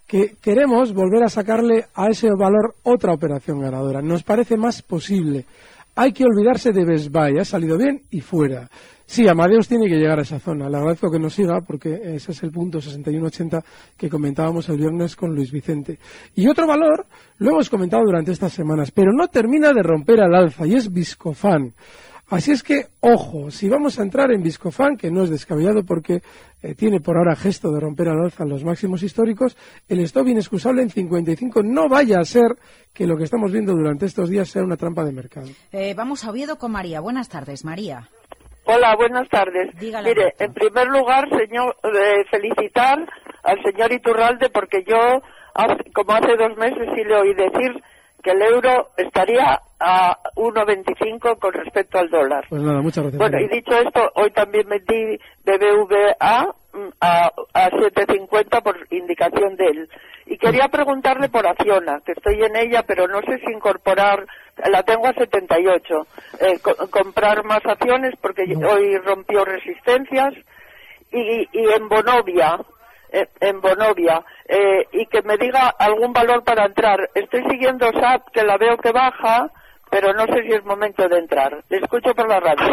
que 0.06 0.36
queremos 0.40 0.94
volver 0.94 1.22
a 1.22 1.28
sacarle 1.28 1.84
a 1.94 2.06
ese 2.06 2.28
valor 2.36 2.76
otra 2.82 3.12
operación 3.12 3.60
ganadora. 3.60 4.00
Nos 4.00 4.22
parece 4.22 4.56
más 4.56 4.82
posible. 4.82 5.44
Hay 5.94 6.12
que 6.12 6.24
olvidarse 6.24 6.72
de 6.72 6.84
Best 6.84 7.10
Buy. 7.10 7.38
Ha 7.38 7.44
salido 7.44 7.76
bien 7.76 8.02
y 8.10 8.20
fuera. 8.20 8.68
Sí, 9.10 9.26
Amadeus 9.26 9.66
tiene 9.66 9.88
que 9.88 9.96
llegar 9.96 10.18
a 10.18 10.22
esa 10.22 10.38
zona. 10.38 10.68
Le 10.68 10.76
agradezco 10.76 11.10
que 11.10 11.18
nos 11.18 11.32
siga 11.32 11.62
porque 11.66 11.98
ese 12.14 12.32
es 12.32 12.42
el 12.42 12.50
punto 12.50 12.78
6180 12.78 13.64
que 13.96 14.10
comentábamos 14.10 14.68
el 14.68 14.76
viernes 14.76 15.16
con 15.16 15.34
Luis 15.34 15.50
Vicente. 15.50 15.98
Y 16.34 16.46
otro 16.46 16.66
valor, 16.66 17.06
lo 17.38 17.52
hemos 17.52 17.70
comentado 17.70 18.02
durante 18.04 18.32
estas 18.32 18.52
semanas, 18.52 18.90
pero 18.90 19.10
no 19.14 19.28
termina 19.28 19.72
de 19.72 19.82
romper 19.82 20.20
al 20.20 20.34
alza 20.34 20.66
y 20.66 20.74
es 20.74 20.92
Viscofan. 20.92 21.72
Así 22.28 22.52
es 22.52 22.62
que, 22.62 22.88
ojo, 23.00 23.50
si 23.50 23.66
vamos 23.70 23.98
a 23.98 24.02
entrar 24.02 24.30
en 24.30 24.42
Viscofan, 24.42 24.98
que 24.98 25.10
no 25.10 25.22
es 25.22 25.30
descabellado 25.30 25.84
porque 25.86 26.20
eh, 26.60 26.74
tiene 26.74 27.00
por 27.00 27.16
ahora 27.16 27.34
gesto 27.34 27.72
de 27.72 27.80
romper 27.80 28.10
al 28.10 28.20
alza 28.20 28.44
los 28.44 28.62
máximos 28.62 29.02
históricos, 29.02 29.56
el 29.88 30.00
stop 30.00 30.28
inexcusable 30.28 30.82
en 30.82 30.90
55 30.90 31.62
no 31.62 31.88
vaya 31.88 32.20
a 32.20 32.24
ser 32.26 32.58
que 32.92 33.06
lo 33.06 33.16
que 33.16 33.24
estamos 33.24 33.50
viendo 33.52 33.72
durante 33.72 34.04
estos 34.04 34.28
días 34.28 34.50
sea 34.50 34.62
una 34.62 34.76
trampa 34.76 35.02
de 35.02 35.12
mercado. 35.12 35.48
Eh, 35.72 35.94
vamos 35.94 36.24
a 36.24 36.30
Oviedo 36.30 36.58
con 36.58 36.72
María. 36.72 37.00
Buenas 37.00 37.30
tardes, 37.30 37.64
María. 37.64 38.10
Hola, 38.70 38.94
buenas 38.96 39.26
tardes. 39.30 39.74
Dígale, 39.78 40.10
Mire, 40.10 40.34
en 40.38 40.52
primer 40.52 40.88
lugar, 40.88 41.26
señor, 41.30 41.74
eh, 41.84 42.24
felicitar 42.30 42.98
al 43.42 43.62
señor 43.62 43.90
Iturralde 43.92 44.50
porque 44.50 44.84
yo, 44.86 45.22
hace- 45.54 45.90
como 45.94 46.12
hace 46.12 46.36
dos 46.36 46.54
meses, 46.58 46.86
sí 46.94 47.02
le 47.02 47.16
oí 47.16 47.32
decir 47.32 47.82
que 48.22 48.32
el 48.32 48.42
euro 48.42 48.90
estaría 48.98 49.58
a 49.80 50.18
1,25 50.34 51.38
con 51.38 51.52
respecto 51.54 51.98
al 51.98 52.10
dólar. 52.10 52.44
Pues 52.50 52.60
nada, 52.60 52.82
muchas 52.82 53.04
gracias. 53.04 53.18
Bueno, 53.18 53.40
y 53.40 53.48
dicho 53.48 53.72
esto, 53.72 54.12
hoy 54.16 54.30
también 54.32 54.68
metí 54.68 55.18
BBVA 55.46 56.54
a, 57.00 57.30
a 57.54 57.70
7.50 57.70 58.62
por 58.62 58.76
indicación 58.90 59.56
de 59.56 59.66
él. 59.66 59.88
Y 60.26 60.36
quería 60.36 60.68
preguntarle 60.68 61.28
por 61.28 61.46
Acciona, 61.46 62.00
que 62.04 62.12
estoy 62.12 62.42
en 62.42 62.54
ella, 62.56 62.82
pero 62.86 63.08
no 63.08 63.20
sé 63.22 63.38
si 63.38 63.50
incorporar, 63.52 64.26
la 64.70 64.82
tengo 64.82 65.06
a 65.06 65.14
78, 65.14 66.06
eh, 66.40 66.58
co- 66.60 66.76
comprar 66.90 67.44
más 67.44 67.64
acciones 67.64 68.14
porque 68.20 68.46
No. 68.46 68.68
hoy 68.68 68.96
rompió 68.98 69.44
resistencias. 69.44 70.34
Y, 71.10 71.48
y 71.52 71.72
en 71.74 71.88
Bonovia, 71.88 72.58
eh, 73.10 73.26
en 73.40 73.62
Bonovia, 73.62 74.22
eh, 74.46 74.86
y 74.92 75.06
que 75.06 75.22
me 75.22 75.38
diga 75.38 75.68
algún 75.78 76.12
valor 76.12 76.44
para 76.44 76.66
entrar. 76.66 77.08
Estoy 77.14 77.42
siguiendo 77.48 77.90
SAP, 77.92 78.28
que 78.30 78.42
la 78.44 78.58
veo 78.58 78.76
que 78.76 78.92
baja, 78.92 79.50
pero 79.90 80.12
no 80.12 80.26
sé 80.26 80.42
si 80.42 80.52
es 80.52 80.62
momento 80.66 81.08
de 81.08 81.18
entrar. 81.18 81.64
Le 81.70 81.78
escucho 81.78 82.14
por 82.14 82.28
la 82.28 82.40
radio. 82.40 82.66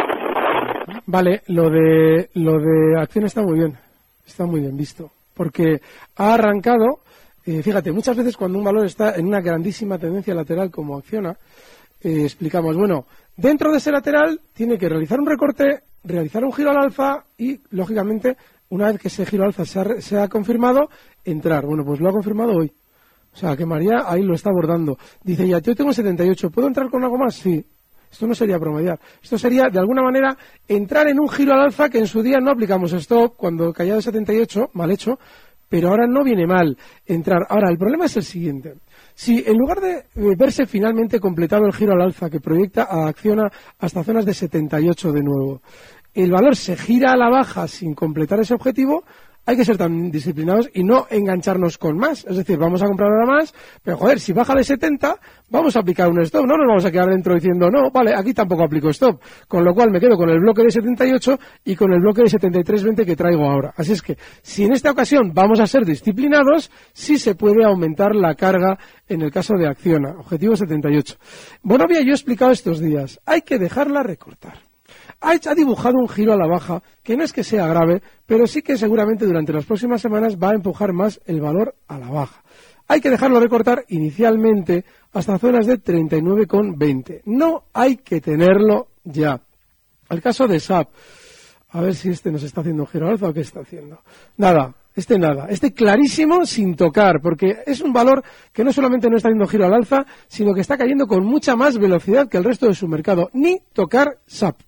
Vale, 1.06 1.40
lo 1.46 1.70
de, 1.70 2.28
lo 2.34 2.58
de 2.58 3.00
acción 3.00 3.24
está 3.24 3.40
muy 3.40 3.58
bien, 3.58 3.78
está 4.26 4.44
muy 4.44 4.60
bien 4.60 4.76
visto, 4.76 5.10
porque 5.34 5.80
ha 6.16 6.34
arrancado, 6.34 7.00
eh, 7.44 7.62
fíjate, 7.62 7.92
muchas 7.92 8.16
veces 8.16 8.36
cuando 8.36 8.58
un 8.58 8.64
valor 8.64 8.86
está 8.86 9.14
en 9.14 9.26
una 9.26 9.40
grandísima 9.40 9.98
tendencia 9.98 10.34
lateral 10.34 10.70
como 10.70 10.98
acciona, 10.98 11.36
eh, 12.00 12.22
explicamos, 12.24 12.76
bueno, 12.76 13.06
dentro 13.36 13.70
de 13.70 13.78
ese 13.78 13.92
lateral 13.92 14.40
tiene 14.52 14.78
que 14.78 14.88
realizar 14.88 15.20
un 15.20 15.26
recorte, 15.26 15.82
realizar 16.04 16.44
un 16.44 16.52
giro 16.52 16.70
al 16.70 16.78
alza 16.78 17.24
y, 17.38 17.60
lógicamente, 17.70 18.36
una 18.68 18.90
vez 18.90 19.00
que 19.00 19.08
ese 19.08 19.26
giro 19.26 19.44
al 19.44 19.48
alza 19.48 19.64
se 19.64 19.80
ha, 19.80 20.00
se 20.00 20.18
ha 20.18 20.28
confirmado, 20.28 20.88
entrar. 21.24 21.64
Bueno, 21.66 21.84
pues 21.84 22.00
lo 22.00 22.08
ha 22.08 22.12
confirmado 22.12 22.52
hoy. 22.52 22.72
O 23.32 23.36
sea, 23.38 23.56
que 23.56 23.66
María 23.66 24.04
ahí 24.06 24.22
lo 24.22 24.34
está 24.34 24.48
abordando. 24.50 24.96
Dice, 25.22 25.46
ya, 25.46 25.58
yo 25.58 25.74
tengo 25.74 25.92
78, 25.92 26.50
¿puedo 26.50 26.68
entrar 26.68 26.88
con 26.90 27.04
algo 27.04 27.18
más? 27.18 27.34
Sí. 27.34 27.64
Esto 28.16 28.26
no 28.26 28.34
sería 28.34 28.58
promediar. 28.58 28.98
Esto 29.22 29.36
sería, 29.36 29.68
de 29.70 29.78
alguna 29.78 30.00
manera, 30.00 30.34
entrar 30.66 31.06
en 31.06 31.20
un 31.20 31.28
giro 31.28 31.52
al 31.52 31.66
alza 31.66 31.90
que 31.90 31.98
en 31.98 32.06
su 32.06 32.22
día 32.22 32.38
no 32.40 32.50
aplicamos 32.50 32.94
stop 32.94 33.36
cuando 33.36 33.74
caía 33.74 33.94
de 33.94 34.00
78, 34.00 34.70
mal 34.72 34.90
hecho, 34.90 35.18
pero 35.68 35.90
ahora 35.90 36.06
no 36.06 36.24
viene 36.24 36.46
mal 36.46 36.78
entrar. 37.04 37.46
Ahora, 37.50 37.68
el 37.70 37.76
problema 37.76 38.06
es 38.06 38.16
el 38.16 38.22
siguiente. 38.22 38.76
Si 39.14 39.44
en 39.46 39.58
lugar 39.58 39.80
de 39.82 40.04
verse 40.34 40.64
finalmente 40.64 41.20
completado 41.20 41.66
el 41.66 41.74
giro 41.74 41.92
al 41.92 42.00
alza 42.00 42.30
que 42.30 42.40
proyecta 42.40 42.84
a 42.84 43.06
Acciona 43.06 43.52
hasta 43.80 44.02
zonas 44.02 44.24
de 44.24 44.32
78 44.32 45.12
de 45.12 45.22
nuevo, 45.22 45.60
el 46.14 46.30
valor 46.30 46.56
se 46.56 46.74
gira 46.74 47.12
a 47.12 47.18
la 47.18 47.28
baja 47.28 47.68
sin 47.68 47.94
completar 47.94 48.40
ese 48.40 48.54
objetivo, 48.54 49.04
hay 49.46 49.56
que 49.56 49.64
ser 49.64 49.78
tan 49.78 50.10
disciplinados 50.10 50.68
y 50.74 50.82
no 50.82 51.06
engancharnos 51.08 51.78
con 51.78 51.96
más. 51.96 52.26
Es 52.28 52.36
decir, 52.36 52.58
vamos 52.58 52.82
a 52.82 52.86
comprar 52.86 53.10
ahora 53.10 53.38
más, 53.38 53.54
pero 53.82 53.96
joder, 53.96 54.18
si 54.18 54.32
baja 54.32 54.54
de 54.54 54.64
70, 54.64 55.18
vamos 55.50 55.76
a 55.76 55.80
aplicar 55.80 56.08
un 56.08 56.20
stop. 56.22 56.44
No 56.44 56.56
nos 56.56 56.66
vamos 56.66 56.84
a 56.84 56.90
quedar 56.90 57.08
dentro 57.08 57.34
diciendo, 57.34 57.70
no, 57.70 57.90
vale, 57.92 58.12
aquí 58.14 58.34
tampoco 58.34 58.64
aplico 58.64 58.90
stop. 58.90 59.20
Con 59.46 59.64
lo 59.64 59.72
cual 59.72 59.90
me 59.92 60.00
quedo 60.00 60.16
con 60.16 60.28
el 60.28 60.40
bloque 60.40 60.62
de 60.64 60.70
78 60.70 61.38
y 61.64 61.76
con 61.76 61.92
el 61.92 62.00
bloque 62.00 62.22
de 62.22 62.28
73.20 62.28 63.06
que 63.06 63.14
traigo 63.14 63.48
ahora. 63.48 63.72
Así 63.76 63.92
es 63.92 64.02
que, 64.02 64.18
si 64.42 64.64
en 64.64 64.72
esta 64.72 64.90
ocasión 64.90 65.32
vamos 65.32 65.60
a 65.60 65.66
ser 65.66 65.84
disciplinados, 65.84 66.70
sí 66.92 67.16
se 67.16 67.36
puede 67.36 67.64
aumentar 67.64 68.16
la 68.16 68.34
carga 68.34 68.78
en 69.08 69.22
el 69.22 69.30
caso 69.30 69.54
de 69.56 69.68
Acciona. 69.68 70.16
Objetivo 70.18 70.56
78. 70.56 71.14
Bonovia, 71.62 72.00
yo 72.02 72.10
he 72.10 72.14
explicado 72.14 72.50
estos 72.50 72.80
días, 72.80 73.20
hay 73.24 73.42
que 73.42 73.58
dejarla 73.58 74.02
recortar 74.02 74.66
ha, 75.20 75.54
dibujado 75.54 75.98
un 75.98 76.08
giro 76.08 76.32
a 76.32 76.36
la 76.36 76.46
baja 76.46 76.82
que 77.02 77.16
no 77.16 77.24
es 77.24 77.32
que 77.32 77.44
sea 77.44 77.66
grave, 77.66 78.02
pero 78.26 78.46
sí 78.46 78.62
que 78.62 78.76
seguramente 78.76 79.26
durante 79.26 79.52
las 79.52 79.64
próximas 79.64 80.00
semanas 80.00 80.36
va 80.36 80.50
a 80.50 80.54
empujar 80.54 80.92
más 80.92 81.20
el 81.26 81.40
valor 81.40 81.74
a 81.88 81.98
la 81.98 82.10
baja. 82.10 82.42
Hay 82.88 83.00
que 83.00 83.10
dejarlo 83.10 83.40
recortar 83.40 83.84
inicialmente 83.88 84.84
hasta 85.12 85.38
zonas 85.38 85.66
de 85.66 85.82
39,20. 85.82 87.22
No 87.24 87.64
hay 87.72 87.96
que 87.96 88.20
tenerlo 88.20 88.88
ya. 89.02 89.40
El 90.08 90.22
caso 90.22 90.46
de 90.46 90.60
SAP. 90.60 90.88
A 91.70 91.80
ver 91.80 91.94
si 91.94 92.10
este 92.10 92.30
nos 92.30 92.44
está 92.44 92.60
haciendo 92.60 92.84
un 92.84 92.88
giro 92.88 93.06
al 93.06 93.12
alza 93.12 93.28
o 93.28 93.32
qué 93.32 93.40
está 93.40 93.60
haciendo. 93.60 94.00
Nada, 94.36 94.74
este 94.94 95.18
nada. 95.18 95.46
Este 95.50 95.72
clarísimo 95.72 96.46
sin 96.46 96.76
tocar, 96.76 97.20
porque 97.20 97.58
es 97.66 97.80
un 97.80 97.92
valor 97.92 98.22
que 98.52 98.62
no 98.62 98.72
solamente 98.72 99.10
no 99.10 99.16
está 99.16 99.28
haciendo 99.28 99.48
giro 99.48 99.66
al 99.66 99.74
alza, 99.74 100.06
sino 100.28 100.54
que 100.54 100.60
está 100.60 100.78
cayendo 100.78 101.06
con 101.06 101.24
mucha 101.24 101.56
más 101.56 101.76
velocidad 101.76 102.28
que 102.28 102.38
el 102.38 102.44
resto 102.44 102.66
de 102.66 102.74
su 102.74 102.86
mercado. 102.86 103.30
Ni 103.32 103.58
tocar 103.72 104.20
SAP. 104.26 104.60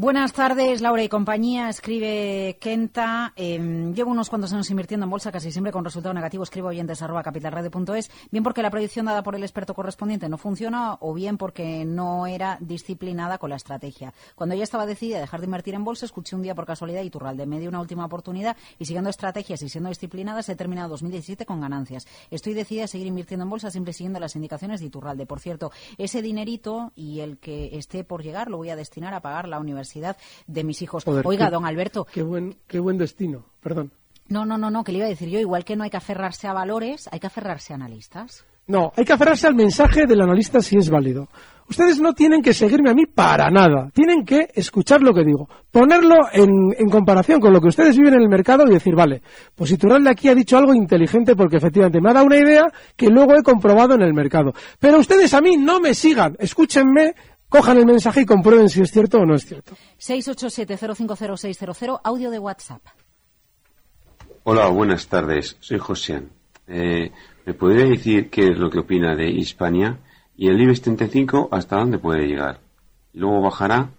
Buenas 0.00 0.32
tardes, 0.32 0.80
Laura 0.80 1.02
y 1.02 1.08
compañía. 1.08 1.68
Escribe 1.68 2.56
Kenta. 2.60 3.32
eh, 3.34 3.58
llevo 3.92 4.12
unos 4.12 4.30
cuantos 4.30 4.52
años 4.52 4.70
invirtiendo 4.70 5.02
en 5.02 5.10
bolsa, 5.10 5.32
casi 5.32 5.50
siempre 5.50 5.72
con 5.72 5.84
resultado 5.84 6.14
negativo. 6.14 6.44
Escribo 6.44 6.68
oyentes 6.68 7.02
arroba 7.02 7.24
capitalradio.es. 7.24 8.08
Bien 8.30 8.44
porque 8.44 8.62
la 8.62 8.70
predicción 8.70 9.06
dada 9.06 9.24
por 9.24 9.34
el 9.34 9.42
experto 9.42 9.74
correspondiente 9.74 10.28
no 10.28 10.38
funciona 10.38 10.98
o 11.00 11.14
bien 11.14 11.36
porque 11.36 11.84
no 11.84 12.28
era 12.28 12.58
disciplinada 12.60 13.38
con 13.38 13.50
la 13.50 13.56
estrategia. 13.56 14.14
Cuando 14.36 14.54
ya 14.54 14.62
estaba 14.62 14.86
decidida 14.86 15.16
a 15.16 15.20
dejar 15.20 15.40
de 15.40 15.46
invertir 15.46 15.74
en 15.74 15.82
bolsa, 15.82 16.06
escuché 16.06 16.36
un 16.36 16.42
día 16.42 16.54
por 16.54 16.64
casualidad 16.64 17.02
Iturralde. 17.02 17.44
Me 17.46 17.58
dio 17.58 17.68
una 17.68 17.80
última 17.80 18.04
oportunidad 18.04 18.56
y 18.78 18.84
siguiendo 18.84 19.10
estrategias 19.10 19.62
y 19.62 19.68
siendo 19.68 19.88
disciplinadas 19.88 20.48
he 20.48 20.54
terminado 20.54 20.90
2017 20.90 21.44
con 21.44 21.60
ganancias. 21.60 22.06
Estoy 22.30 22.54
decidida 22.54 22.84
a 22.84 22.86
seguir 22.86 23.08
invirtiendo 23.08 23.42
en 23.42 23.50
bolsa 23.50 23.72
siempre 23.72 23.92
siguiendo 23.92 24.20
las 24.20 24.36
indicaciones 24.36 24.78
de 24.78 24.86
Iturralde. 24.86 25.26
Por 25.26 25.40
cierto, 25.40 25.72
ese 25.96 26.22
dinerito 26.22 26.92
y 26.94 27.18
el 27.18 27.38
que 27.38 27.76
esté 27.76 28.04
por 28.04 28.22
llegar 28.22 28.48
lo 28.48 28.58
voy 28.58 28.70
a 28.70 28.76
destinar 28.76 29.12
a 29.12 29.22
pagar 29.22 29.48
la 29.48 29.58
universidad 29.58 29.87
de 30.46 30.64
mis 30.64 30.82
hijos. 30.82 31.04
Joder, 31.04 31.26
Oiga, 31.26 31.46
qué- 31.46 31.52
don 31.52 31.64
Alberto, 31.66 32.04
Qué 32.04 32.22
buen, 32.22 32.56
qué 32.66 32.78
buen 32.80 32.98
destino. 32.98 33.44
Perdón. 33.62 33.92
no, 34.28 34.44
no, 34.44 34.58
no, 34.58 34.70
no, 34.70 34.84
que 34.84 34.92
le 34.92 34.98
iba 34.98 35.06
a 35.06 35.10
decir 35.10 35.28
yo, 35.28 35.38
igual 35.40 35.64
que 35.64 35.76
no 35.76 35.84
hay 35.84 35.90
que 35.90 35.96
aferrarse 35.96 36.46
a 36.48 36.52
valores, 36.52 37.08
hay 37.12 37.18
que 37.20 37.26
aferrarse 37.26 37.72
a 37.72 37.76
analistas. 37.76 38.44
No, 38.66 38.92
hay 38.96 39.04
que 39.06 39.14
aferrarse 39.14 39.46
al 39.46 39.54
mensaje 39.54 40.04
del 40.06 40.20
analista 40.20 40.60
si 40.60 40.76
es 40.76 40.90
válido. 40.90 41.26
Ustedes 41.70 42.00
no 42.00 42.12
tienen 42.14 42.42
que 42.42 42.52
seguirme 42.54 42.90
a 42.90 42.94
mí 42.94 43.04
para 43.06 43.50
nada. 43.50 43.90
Tienen 43.94 44.24
que 44.26 44.48
escuchar 44.54 45.02
lo 45.02 45.12
que 45.14 45.22
digo, 45.24 45.48
ponerlo 45.70 46.14
en, 46.32 46.50
en 46.78 46.88
comparación 46.90 47.40
con 47.40 47.52
lo 47.54 47.60
que 47.62 47.68
ustedes 47.68 47.96
viven 47.96 48.14
en 48.14 48.20
el 48.22 48.28
mercado 48.28 48.64
y 48.66 48.70
decir, 48.72 48.94
vale, 48.94 49.22
pues 49.54 49.70
Iturralde 49.72 50.10
aquí 50.10 50.28
ha 50.28 50.34
dicho 50.34 50.56
algo 50.58 50.74
inteligente 50.74 51.34
porque 51.34 51.56
efectivamente 51.56 52.00
me 52.00 52.10
ha 52.10 52.14
dado 52.14 52.26
una 52.26 52.36
idea 52.38 52.64
que 52.96 53.08
luego 53.08 53.34
he 53.36 53.42
comprobado 53.42 53.94
en 53.94 54.02
el 54.02 54.12
mercado. 54.14 54.52
Pero 54.78 54.98
ustedes 54.98 55.32
a 55.34 55.40
mí 55.40 55.56
no 55.56 55.80
me 55.80 55.94
sigan, 55.94 56.36
escúchenme, 56.38 57.14
cojan 57.48 57.78
el 57.78 57.86
mensaje 57.86 58.22
y 58.22 58.26
comprueben 58.26 58.68
si 58.68 58.80
es 58.80 58.90
cierto 58.90 59.18
o 59.18 59.26
no 59.26 59.34
es 59.34 59.46
cierto. 59.46 59.74
687-050-600, 59.98 62.00
audio 62.04 62.30
de 62.30 62.38
WhatsApp. 62.38 62.82
Hola, 64.44 64.68
buenas 64.68 65.08
tardes. 65.08 65.56
Soy 65.60 65.78
José. 65.78 66.22
Eh, 66.66 67.10
¿Me 67.44 67.54
podría 67.54 67.86
decir 67.86 68.30
qué 68.30 68.48
es 68.48 68.58
lo 68.58 68.70
que 68.70 68.78
opina 68.78 69.14
de 69.14 69.30
Hispania 69.30 69.98
y 70.36 70.48
el 70.48 70.60
IBEX 70.60 70.82
35 70.82 71.48
hasta 71.50 71.76
dónde 71.76 71.98
puede 71.98 72.26
llegar? 72.26 72.60
¿Y 73.12 73.18
luego 73.18 73.40
bajará? 73.40 73.90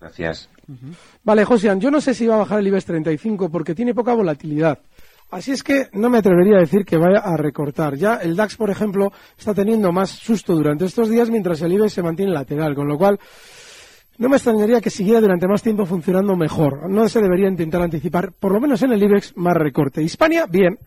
Gracias. 0.00 0.48
Vale, 1.24 1.44
Josian, 1.44 1.80
yo 1.80 1.90
no 1.90 2.00
sé 2.00 2.14
si 2.14 2.26
va 2.26 2.36
a 2.36 2.38
bajar 2.38 2.60
el 2.60 2.68
IBEX 2.68 2.84
35 2.84 3.48
porque 3.48 3.74
tiene 3.74 3.94
poca 3.94 4.14
volatilidad. 4.14 4.78
Así 5.30 5.52
es 5.52 5.62
que 5.62 5.88
no 5.92 6.08
me 6.08 6.18
atrevería 6.18 6.56
a 6.56 6.60
decir 6.60 6.84
que 6.86 6.96
vaya 6.96 7.18
a 7.18 7.36
recortar. 7.36 7.96
Ya 7.96 8.16
el 8.16 8.34
DAX, 8.34 8.56
por 8.56 8.70
ejemplo, 8.70 9.12
está 9.36 9.52
teniendo 9.52 9.92
más 9.92 10.10
susto 10.10 10.54
durante 10.54 10.86
estos 10.86 11.10
días 11.10 11.28
mientras 11.28 11.60
el 11.60 11.72
IBEX 11.72 11.92
se 11.92 12.02
mantiene 12.02 12.32
lateral, 12.32 12.74
con 12.74 12.88
lo 12.88 12.96
cual 12.96 13.18
no 14.16 14.28
me 14.30 14.36
extrañaría 14.36 14.80
que 14.80 14.88
siguiera 14.90 15.20
durante 15.20 15.46
más 15.46 15.62
tiempo 15.62 15.84
funcionando 15.84 16.34
mejor. 16.34 16.90
No 16.90 17.08
se 17.08 17.20
debería 17.20 17.48
intentar 17.48 17.82
anticipar, 17.82 18.32
por 18.32 18.52
lo 18.52 18.60
menos 18.60 18.82
en 18.82 18.92
el 18.92 19.02
IBEX, 19.02 19.36
más 19.36 19.54
recorte. 19.54 20.02
Hispania, 20.02 20.46
bien. 20.46 20.78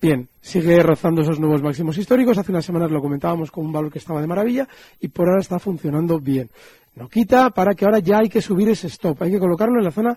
Bien, 0.00 0.28
sigue 0.40 0.82
rozando 0.82 1.22
esos 1.22 1.38
nuevos 1.38 1.62
máximos 1.62 1.96
históricos. 1.96 2.36
Hace 2.36 2.52
unas 2.52 2.64
semanas 2.64 2.90
lo 2.90 3.00
comentábamos 3.00 3.50
con 3.50 3.64
un 3.64 3.72
valor 3.72 3.92
que 3.92 3.98
estaba 3.98 4.20
de 4.20 4.26
maravilla 4.26 4.66
y 5.00 5.08
por 5.08 5.28
ahora 5.28 5.40
está 5.40 5.58
funcionando 5.58 6.18
bien. 6.20 6.50
No 6.94 7.08
quita 7.08 7.50
para 7.50 7.74
que 7.74 7.84
ahora 7.84 7.98
ya 7.98 8.18
hay 8.18 8.28
que 8.28 8.40
subir 8.40 8.68
ese 8.68 8.88
stop. 8.88 9.22
Hay 9.22 9.30
que 9.30 9.38
colocarlo 9.38 9.78
en 9.78 9.84
la 9.84 9.90
zona 9.90 10.16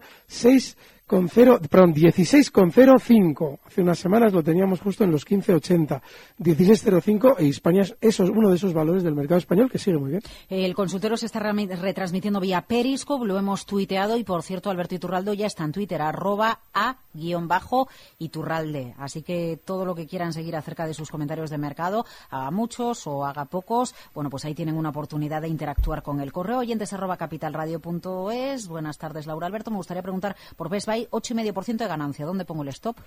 6,0, 1.08 1.67
perdón, 1.70 1.93
16,05. 1.93 3.60
Hace 3.65 3.82
unas 3.82 3.98
semanas 3.98 4.34
lo 4.34 4.43
teníamos 4.43 4.82
justo 4.82 5.06
en 5.06 5.12
los 5.12 5.26
15,80. 5.26 6.02
16,05 6.38 7.36
e 7.39 7.46
Hispania 7.46 7.86
es 8.02 8.20
uno 8.20 8.50
de 8.50 8.58
esos 8.58 8.74
valores 8.74 9.04
del 9.04 9.15
mercado 9.15 9.38
español 9.38 9.72
que 9.72 9.80
sigue 9.80 9.98
muy 9.98 10.12
bien. 10.12 10.22
El 10.50 10.76
consultorio 10.76 11.15
se 11.15 11.28
está 11.28 11.39
retransmitiendo 11.39 12.41
vía 12.41 12.65
Periscope, 12.67 13.26
lo 13.26 13.38
hemos 13.38 13.65
tuiteado 13.65 14.17
y, 14.17 14.26
por 14.26 14.43
cierto, 14.43 14.70
Alberto 14.70 14.96
Iturraldo 14.96 15.34
ya 15.34 15.46
está 15.46 15.63
en 15.63 15.72
Twitter, 15.72 16.02
arroba 16.02 16.60
a 16.74 16.98
guion 17.13 17.48
bajo 17.48 17.88
Iturralde. 18.20 18.93
Así 18.98 19.22
que 19.22 19.60
todo 19.63 19.86
lo 19.86 19.96
que 19.96 20.08
quieran 20.08 20.34
seguir 20.34 20.58
acerca 20.58 20.86
de 20.86 20.93
sus 20.93 21.10
comentarios 21.10 21.50
de 21.50 21.58
mercado, 21.58 22.06
haga 22.30 22.52
muchos 22.52 23.08
o 23.08 23.26
haga 23.26 23.46
pocos, 23.46 23.96
bueno, 24.13 24.30
pues 24.30 24.43
ahí 24.43 24.54
tienen 24.54 24.76
una 24.76 24.89
oportunidad 24.89 25.41
de 25.41 25.48
interactuar 25.48 26.04
con 26.04 26.20
el 26.20 26.34
correo 26.34 26.60
oyentes 26.60 26.91
arroba 26.91 27.15
capitalradio.es. 27.15 28.67
Buenas 28.67 28.98
tardes, 28.98 29.26
Laura 29.26 29.48
Alberto. 29.48 29.72
Me 29.72 29.78
gustaría 29.78 30.04
preguntar 30.04 30.36
por 30.58 30.70
Best 30.70 30.97
8,5% 31.06 31.78
de 31.78 31.88
ganancia. 31.88 32.26
¿Dónde 32.26 32.46
pongo 32.46 32.64
el 32.64 32.70
stop? 32.70 32.98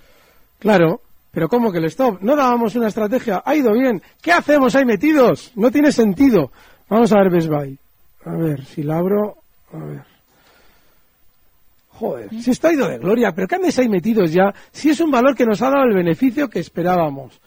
Claro, 0.59 1.01
pero 1.31 1.49
¿cómo 1.49 1.73
que 1.73 1.79
el 1.79 1.87
stop? 1.87 2.21
No 2.21 2.37
dábamos 2.37 2.75
una 2.77 2.89
estrategia, 2.89 3.43
ha 3.45 3.55
ido 3.55 3.73
bien. 3.73 4.03
¿Qué 4.21 4.33
hacemos 4.33 4.75
ahí 4.75 4.85
metidos? 4.85 5.53
No 5.57 5.71
tiene 5.71 5.93
sentido. 5.93 6.53
Vamos 6.89 7.13
a 7.13 7.17
ver 7.17 7.31
Best 7.31 7.49
Buy. 7.49 7.79
A 8.25 8.37
ver, 8.37 8.65
si 8.65 8.83
la 8.83 8.99
abro, 8.99 9.37
a 9.73 9.79
ver. 9.79 10.05
Joder, 11.91 12.31
si 12.31 12.51
está 12.51 12.73
ido 12.73 12.89
de 12.89 12.99
gloria, 12.99 13.33
pero 13.33 13.47
¿qué 13.47 13.57
andes 13.57 13.79
ahí 13.79 13.89
metidos 13.89 14.33
ya? 14.33 14.55
Si 14.73 14.91
es 14.91 15.01
un 15.01 15.11
valor 15.11 15.37
que 15.37 15.45
nos 15.45 15.61
ha 15.61 15.71
dado 15.71 15.85
el 15.85 15.95
beneficio 15.95 16.49
que 16.49 16.59
esperábamos. 16.59 17.39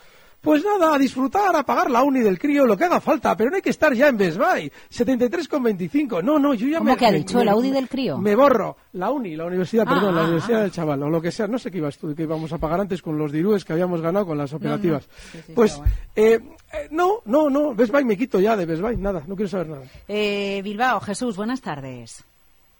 Pues 0.43 0.61
nada, 0.61 0.93
a 0.93 0.97
disfrutar, 0.99 1.55
a 1.55 1.63
pagar 1.63 1.89
la 1.89 2.03
uni 2.03 2.19
del 2.19 2.37
crío, 2.37 2.65
lo 2.65 2.75
que 2.75 2.83
haga 2.83 2.99
falta, 2.99 3.35
pero 3.37 3.49
no 3.49 3.55
hay 3.55 3.61
que 3.61 3.69
estar 3.69 3.93
ya 3.93 4.09
en 4.09 4.17
Best 4.17 4.37
Buy. 4.37 4.69
73,25. 4.91 6.21
No, 6.21 6.37
no, 6.37 6.53
yo 6.53 6.67
ya 6.67 6.79
¿Cómo 6.79 6.91
me... 6.91 6.97
que 6.97 7.05
ha 7.05 7.11
me- 7.11 7.17
dicho, 7.19 7.37
me- 7.37 7.43
el 7.43 7.49
Audi 7.49 7.71
del 7.71 7.87
crío? 7.87 8.17
Me 8.17 8.35
borro. 8.35 8.75
La 8.91 9.09
uni, 9.09 9.37
la 9.37 9.45
universidad, 9.45 9.85
Ah, 9.87 9.93
perdón, 9.93 10.15
la 10.15 10.21
ah, 10.21 10.25
universidad 10.25 10.59
ah. 10.59 10.63
del 10.63 10.71
chaval, 10.71 11.01
o 11.03 11.09
lo 11.09 11.21
que 11.21 11.31
sea. 11.31 11.47
No 11.47 11.57
sé 11.57 11.71
qué 11.71 11.77
ibas 11.77 11.97
tú, 11.97 12.13
que 12.13 12.23
íbamos 12.23 12.51
a 12.51 12.57
pagar 12.57 12.81
antes 12.81 13.01
con 13.01 13.17
los 13.17 13.31
dirúes 13.31 13.63
que 13.63 13.71
habíamos 13.73 14.01
ganado 14.01 14.25
con 14.25 14.37
las 14.37 14.51
operativas. 14.53 15.07
Sí, 15.31 15.37
sí, 15.47 15.53
pues, 15.55 15.77
bueno. 15.77 15.93
eh, 16.15 16.39
eh, 16.73 16.87
no, 16.91 17.21
no, 17.25 17.49
no, 17.49 17.73
Best 17.73 17.93
Buy 17.93 18.03
me 18.03 18.17
quito 18.17 18.39
ya 18.41 18.57
de 18.57 18.65
Best 18.65 18.81
Buy, 18.81 18.97
nada, 18.97 19.23
no 19.25 19.35
quiero 19.37 19.49
saber 19.49 19.67
nada. 19.69 19.83
Eh, 20.09 20.59
Bilbao, 20.63 20.99
Jesús, 20.99 21.37
buenas 21.37 21.61
tardes. 21.61 22.23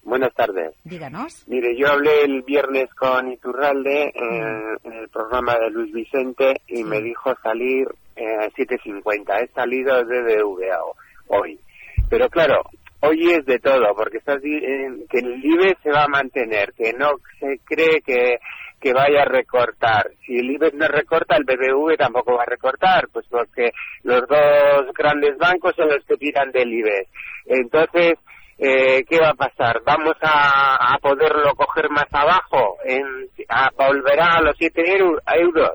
Buenas 0.03 0.33
tardes. 0.33 0.73
Díganos. 0.83 1.47
Mire, 1.47 1.75
yo 1.77 1.87
hablé 1.87 2.23
el 2.23 2.41
viernes 2.43 2.93
con 2.93 3.31
Iturralde 3.31 4.07
eh, 4.07 4.77
en 4.83 4.93
el 4.93 5.09
programa 5.09 5.55
de 5.57 5.69
Luis 5.71 5.93
Vicente 5.93 6.61
y 6.67 6.83
me 6.83 7.01
dijo 7.01 7.33
salir 7.41 7.87
eh, 8.15 8.25
a 8.41 8.49
7.50. 8.49 9.43
He 9.43 9.47
salido 9.53 10.03
de 10.03 10.21
BVA 10.21 10.83
ho- 10.83 10.95
hoy. 11.27 11.57
Pero 12.09 12.29
claro, 12.29 12.63
hoy 12.99 13.31
es 13.31 13.45
de 13.45 13.59
todo, 13.59 13.95
porque 13.95 14.17
estás 14.17 14.43
eh, 14.43 15.05
que 15.09 15.19
el 15.19 15.43
IBE 15.43 15.77
se 15.81 15.89
va 15.91 16.03
a 16.03 16.07
mantener, 16.09 16.73
que 16.73 16.93
no 16.93 17.11
se 17.39 17.59
cree 17.65 18.01
que 18.01 18.37
que 18.81 18.91
vaya 18.91 19.21
a 19.21 19.25
recortar. 19.25 20.11
Si 20.25 20.35
el 20.37 20.51
IBEX 20.51 20.73
no 20.73 20.85
recorta, 20.89 21.37
el 21.37 21.45
BBV 21.45 21.95
tampoco 21.95 22.33
va 22.35 22.43
a 22.43 22.47
recortar, 22.47 23.07
pues 23.13 23.25
porque 23.29 23.71
los 24.03 24.27
dos 24.27 24.93
grandes 24.93 25.37
bancos 25.37 25.73
son 25.77 25.87
los 25.87 26.03
que 26.03 26.17
tiran 26.17 26.51
del 26.51 26.73
IBEX. 26.73 27.09
Entonces, 27.45 28.15
eh, 28.57 29.03
¿qué 29.07 29.19
va 29.19 29.29
a 29.29 29.33
pasar? 29.33 29.81
¿Vamos 29.85 30.15
a, 30.21 30.93
a 30.93 30.97
poderlo 30.99 31.53
coger 31.55 31.89
más 31.89 32.05
abajo? 32.11 32.77
En, 32.85 33.03
a, 33.49 33.69
¿Volverá 33.77 34.35
a 34.37 34.41
los 34.41 34.55
7 34.57 34.81
euros? 35.37 35.73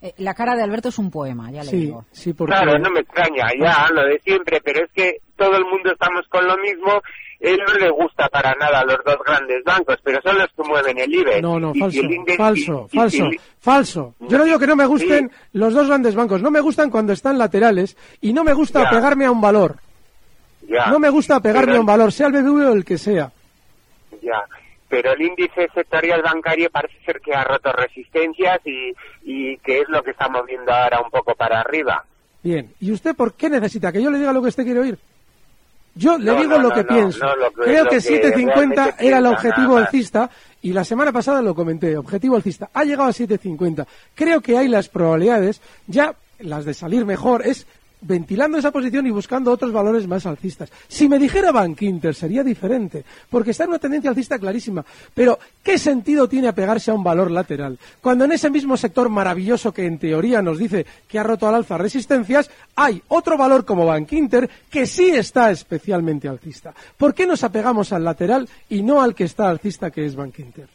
Eh, 0.00 0.14
la 0.18 0.32
cara 0.34 0.54
de 0.54 0.62
Alberto 0.62 0.90
es 0.90 0.98
un 0.98 1.10
poema, 1.10 1.50
ya 1.50 1.64
le 1.64 1.70
Sí, 1.70 1.76
digo. 1.76 2.04
sí, 2.12 2.32
porque... 2.32 2.52
Claro, 2.54 2.78
no 2.78 2.88
me 2.90 3.00
extraña, 3.00 3.48
ya 3.60 3.88
lo 3.92 4.02
de 4.04 4.20
siempre, 4.20 4.60
pero 4.64 4.84
es 4.84 4.92
que 4.92 5.16
todo 5.36 5.56
el 5.56 5.64
mundo 5.64 5.90
estamos 5.92 6.22
con 6.28 6.46
lo 6.46 6.56
mismo. 6.58 7.00
Él 7.40 7.56
no 7.66 7.74
le 7.74 7.88
gusta 7.90 8.28
para 8.28 8.52
nada 8.60 8.80
a 8.80 8.84
los 8.84 8.98
dos 9.04 9.16
grandes 9.24 9.62
bancos, 9.64 9.96
pero 10.02 10.20
son 10.22 10.38
los 10.38 10.48
que 10.48 10.62
mueven 10.68 10.98
el 10.98 11.12
IBEX. 11.14 11.40
No, 11.42 11.58
no, 11.60 11.72
falso, 11.74 12.00
falso, 12.36 12.86
y- 12.90 12.96
falso, 12.96 13.24
falso. 13.60 14.14
Yo 14.20 14.38
no 14.38 14.44
digo 14.44 14.58
que 14.58 14.66
no 14.66 14.74
me 14.76 14.86
gusten 14.86 15.30
los 15.52 15.72
dos 15.74 15.86
grandes 15.88 16.14
bancos, 16.16 16.42
no 16.42 16.50
me 16.50 16.60
gustan 16.60 16.90
cuando 16.90 17.12
están 17.12 17.38
laterales 17.38 17.96
y 18.20 18.32
no 18.32 18.42
me 18.44 18.52
gusta 18.54 18.84
Ya. 18.84 18.90
pegarme 18.90 19.24
a 19.24 19.30
un 19.30 19.40
valor. 19.40 19.76
Ya. 20.68 20.86
No 20.86 20.98
me 20.98 21.10
gusta 21.10 21.40
pegarme 21.40 21.76
a 21.76 21.80
un 21.80 21.86
valor, 21.86 22.12
sea 22.12 22.26
el 22.28 22.34
BBV 22.34 22.68
o 22.68 22.72
el 22.74 22.84
que 22.84 22.98
sea. 22.98 23.32
Ya, 24.22 24.42
pero 24.88 25.12
el 25.12 25.22
índice 25.22 25.68
sectorial 25.74 26.22
bancario 26.22 26.70
parece 26.70 26.96
ser 27.04 27.20
que 27.20 27.34
ha 27.34 27.44
roto 27.44 27.72
resistencias 27.72 28.60
y, 28.64 28.92
y 29.22 29.56
que 29.58 29.80
es 29.80 29.88
lo 29.88 30.02
que 30.02 30.10
está 30.12 30.28
moviendo 30.28 30.72
ahora 30.72 31.00
un 31.00 31.10
poco 31.10 31.34
para 31.34 31.60
arriba. 31.60 32.04
Bien, 32.42 32.72
¿y 32.80 32.92
usted 32.92 33.14
por 33.16 33.34
qué 33.34 33.50
necesita 33.50 33.90
que 33.92 34.02
yo 34.02 34.10
le 34.10 34.18
diga 34.18 34.32
lo 34.32 34.40
que 34.42 34.48
usted 34.48 34.64
quiere 34.64 34.80
oír? 34.80 34.98
Yo 35.94 36.16
le 36.16 36.26
No, 36.32 36.40
digo 36.40 36.56
no, 36.56 36.62
lo 36.62 36.70
que 36.72 36.82
no, 36.82 36.88
pienso. 36.88 37.34
lo 37.36 37.50
que- 37.50 37.62
Creo 37.62 37.84
lo 37.84 37.90
que 37.90 37.96
que 37.96 38.02
7.50 38.02 38.44
realmente 38.54 38.94
era 39.06 39.18
el 39.18 39.26
objetivo 39.26 39.76
alcista 39.76 40.30
y 40.62 40.72
la 40.72 40.84
semana 40.84 41.10
pasada 41.12 41.42
lo 41.42 41.54
comenté, 41.54 41.96
objetivo 41.96 42.36
alcista. 42.36 42.70
Ha 42.72 42.84
llegado 42.84 43.08
a 43.08 43.12
7.50. 43.12 43.84
Creo 44.14 44.40
que 44.40 44.56
hay 44.56 44.68
las 44.68 44.88
probabilidades, 44.88 45.60
ya 45.88 46.14
las 46.38 46.64
de 46.64 46.74
salir 46.74 47.04
mejor, 47.04 47.44
es 47.44 47.66
ventilando 48.00 48.58
esa 48.58 48.70
posición 48.70 49.06
y 49.06 49.10
buscando 49.10 49.50
otros 49.50 49.72
valores 49.72 50.06
más 50.06 50.26
alcistas. 50.26 50.70
Si 50.86 51.08
me 51.08 51.18
dijera 51.18 51.52
Bank 51.52 51.82
Inter 51.82 52.14
sería 52.14 52.44
diferente, 52.44 53.04
porque 53.30 53.50
está 53.50 53.64
en 53.64 53.70
una 53.70 53.78
tendencia 53.78 54.10
alcista 54.10 54.38
clarísima. 54.38 54.84
Pero, 55.14 55.38
¿qué 55.62 55.78
sentido 55.78 56.28
tiene 56.28 56.48
apegarse 56.48 56.90
a 56.90 56.94
un 56.94 57.02
valor 57.02 57.30
lateral? 57.30 57.78
Cuando 58.00 58.24
en 58.24 58.32
ese 58.32 58.50
mismo 58.50 58.76
sector 58.76 59.08
maravilloso 59.08 59.72
que 59.72 59.86
en 59.86 59.98
teoría 59.98 60.42
nos 60.42 60.58
dice 60.58 60.86
que 61.08 61.18
ha 61.18 61.22
roto 61.22 61.48
al 61.48 61.56
alza 61.56 61.78
resistencias, 61.78 62.50
hay 62.76 63.02
otro 63.08 63.36
valor 63.36 63.64
como 63.64 63.86
Bank 63.86 64.12
Inter 64.12 64.48
que 64.70 64.86
sí 64.86 65.10
está 65.10 65.50
especialmente 65.50 66.28
alcista. 66.28 66.74
¿Por 66.96 67.14
qué 67.14 67.26
nos 67.26 67.42
apegamos 67.44 67.92
al 67.92 68.04
lateral 68.04 68.48
y 68.68 68.82
no 68.82 69.02
al 69.02 69.14
que 69.14 69.24
está 69.24 69.48
alcista 69.48 69.90
que 69.90 70.06
es 70.06 70.14
Bank 70.14 70.38
Inter? 70.38 70.68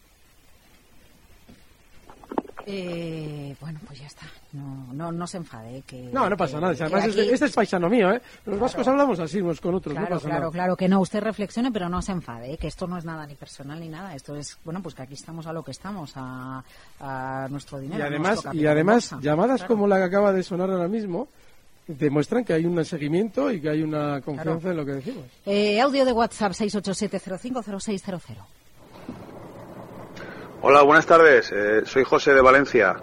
Eh, 2.66 3.56
bueno, 3.60 3.80
pues 3.86 4.00
ya 4.00 4.08
está. 4.08 4.26
No, 4.54 4.94
no, 4.94 5.12
no 5.12 5.26
se 5.26 5.38
enfade. 5.38 5.78
eh, 5.78 5.84
Que, 5.86 6.10
No, 6.14 6.30
no 6.30 6.38
pasa 6.38 6.58
que- 6.58 6.62
nada. 6.62 6.76
que 6.76 6.84
Además, 6.84 7.04
aquí- 7.06 7.20
este, 7.22 7.34
este 7.34 7.46
es 7.48 7.54
paisano 7.54 7.90
mío, 7.90 8.12
¿eh? 8.12 8.22
Los 8.46 8.60
vascos 8.60 8.88
hablamos 8.88 9.20
así 9.20 9.42
unos 9.42 9.60
con 9.60 9.74
otros, 9.74 9.94
Claro, 9.94 10.10
no 10.10 10.16
pasa 10.16 10.28
claro, 10.28 10.40
nada. 10.42 10.52
claro, 10.52 10.76
que 10.76 10.88
no. 10.88 11.00
Usted 11.02 11.22
reflexione, 11.24 11.72
pero 11.72 11.90
no 11.90 12.02
se 12.04 12.12
enfade, 12.12 12.54
¿eh? 12.54 12.58
que 12.58 12.68
esto 12.68 12.86
no 12.86 12.98
es 13.00 13.04
nada 13.04 13.26
ni 13.26 13.34
personal 13.34 13.80
ni 13.80 13.90
nada. 13.90 14.14
Esto 14.14 14.36
es, 14.36 14.58
bueno, 14.64 14.80
pues 14.84 14.94
que 14.94 15.02
aquí 15.02 15.16
estamos 15.16 15.48
a 15.48 15.54
lo 15.54 15.64
que 15.64 15.72
estamos, 15.72 16.12
a, 16.16 16.64
a 17.00 17.48
nuestro 17.50 17.80
dinero. 17.80 18.00
Y 18.04 18.06
además, 18.08 18.44
y 18.54 18.66
además 18.68 19.16
llamadas 19.22 19.62
Claro. 19.62 19.74
como 19.74 19.88
la 19.88 19.98
que 19.98 20.04
acaba 20.04 20.32
de 20.32 20.44
sonar 20.44 20.70
ahora 20.70 20.88
mismo 20.88 21.28
demuestran 21.88 22.46
que 22.46 22.54
hay 22.54 22.66
un 22.68 22.86
seguimiento 22.86 23.52
y 23.52 23.60
que 23.60 23.70
hay 23.70 23.82
una 23.82 24.22
confianza 24.22 24.60
Claro. 24.60 24.72
en 24.72 24.78
lo 24.78 24.86
que 24.86 24.92
decimos. 24.94 25.26
Eh, 25.48 25.82
audio 25.82 26.06
de 26.06 26.12
WhatsApp 26.12 26.54
687050600. 26.54 28.38
Hola, 30.62 30.82
buenas 30.84 31.06
tardes. 31.06 31.52
Eh, 31.52 31.82
soy 31.86 32.04
José 32.04 32.34
de 32.34 32.42
Valencia. 32.42 32.96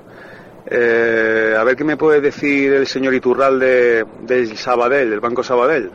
Eh, 0.66 1.55
a 1.59 1.64
ver 1.64 1.77
qué 1.77 1.85
me 1.85 1.96
puede 1.96 2.20
decir 2.20 2.73
el 2.73 2.87
señor 2.87 3.14
Iturralde 3.14 4.05
del 4.23 4.57
Sabadell, 4.57 5.11
del 5.11 5.20
Banco 5.20 5.42
Sabadell. 5.42 5.90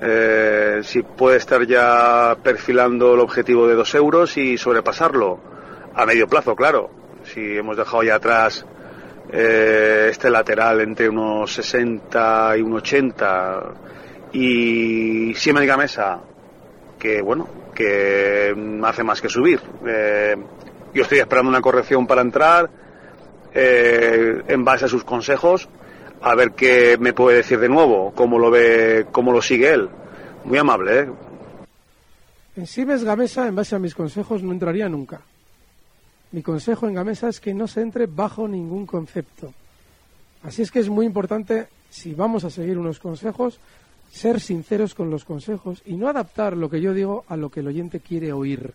Eh, 0.00 0.80
si 0.82 1.02
puede 1.02 1.36
estar 1.36 1.64
ya 1.66 2.36
perfilando 2.42 3.14
el 3.14 3.20
objetivo 3.20 3.66
de 3.66 3.74
dos 3.74 3.94
euros 3.94 4.36
y 4.36 4.58
sobrepasarlo. 4.58 5.38
A 5.94 6.04
medio 6.06 6.26
plazo, 6.26 6.56
claro. 6.56 6.90
Si 7.24 7.56
hemos 7.56 7.76
dejado 7.76 8.02
ya 8.02 8.16
atrás 8.16 8.66
eh, 9.30 10.08
este 10.10 10.30
lateral 10.30 10.80
entre 10.80 11.08
unos 11.08 11.52
60 11.54 12.56
y 12.58 12.62
unos 12.62 12.82
80 12.82 13.74
y 14.32 15.34
Siemens 15.34 15.66
Gamesa 15.66 16.20
que 16.98 17.22
bueno 17.22 17.48
que 17.74 18.54
hace 18.84 19.02
más 19.02 19.20
que 19.20 19.28
subir 19.28 19.60
Eh, 19.86 20.36
yo 20.92 21.02
estoy 21.02 21.18
esperando 21.18 21.48
una 21.48 21.60
corrección 21.60 22.06
para 22.06 22.20
entrar 22.20 22.68
eh, 23.54 24.42
en 24.48 24.64
base 24.64 24.84
a 24.84 24.88
sus 24.88 25.04
consejos 25.04 25.68
a 26.20 26.34
ver 26.34 26.52
qué 26.52 26.96
me 26.98 27.12
puede 27.12 27.38
decir 27.38 27.58
de 27.58 27.68
nuevo 27.68 28.12
cómo 28.14 28.38
lo 28.38 28.50
ve 28.50 29.06
cómo 29.12 29.32
lo 29.32 29.40
sigue 29.40 29.72
él 29.72 29.88
muy 30.44 30.58
amable 30.58 31.00
¿eh? 31.00 31.08
En 32.56 32.68
Siemens 32.68 33.02
Gamesa, 33.02 33.48
en 33.48 33.56
base 33.56 33.74
a 33.74 33.80
mis 33.80 33.96
consejos, 33.96 34.42
no 34.42 34.52
entraría 34.52 34.88
nunca. 34.88 35.20
Mi 36.30 36.40
consejo 36.40 36.86
en 36.86 36.94
Gamesa 36.94 37.28
es 37.28 37.40
que 37.40 37.52
no 37.52 37.66
se 37.66 37.80
entre 37.80 38.06
bajo 38.06 38.46
ningún 38.46 38.86
concepto. 38.86 39.52
Así 40.44 40.62
es 40.62 40.70
que 40.70 40.78
es 40.78 40.88
muy 40.88 41.04
importante, 41.04 41.66
si 41.90 42.14
vamos 42.14 42.44
a 42.44 42.50
seguir 42.50 42.78
unos 42.78 43.00
consejos, 43.00 43.58
ser 44.12 44.40
sinceros 44.40 44.94
con 44.94 45.10
los 45.10 45.24
consejos 45.24 45.82
y 45.84 45.96
no 45.96 46.08
adaptar 46.08 46.56
lo 46.56 46.70
que 46.70 46.80
yo 46.80 46.94
digo 46.94 47.24
a 47.28 47.36
lo 47.36 47.50
que 47.50 47.58
el 47.60 47.66
oyente 47.66 47.98
quiere 47.98 48.32
oír. 48.32 48.72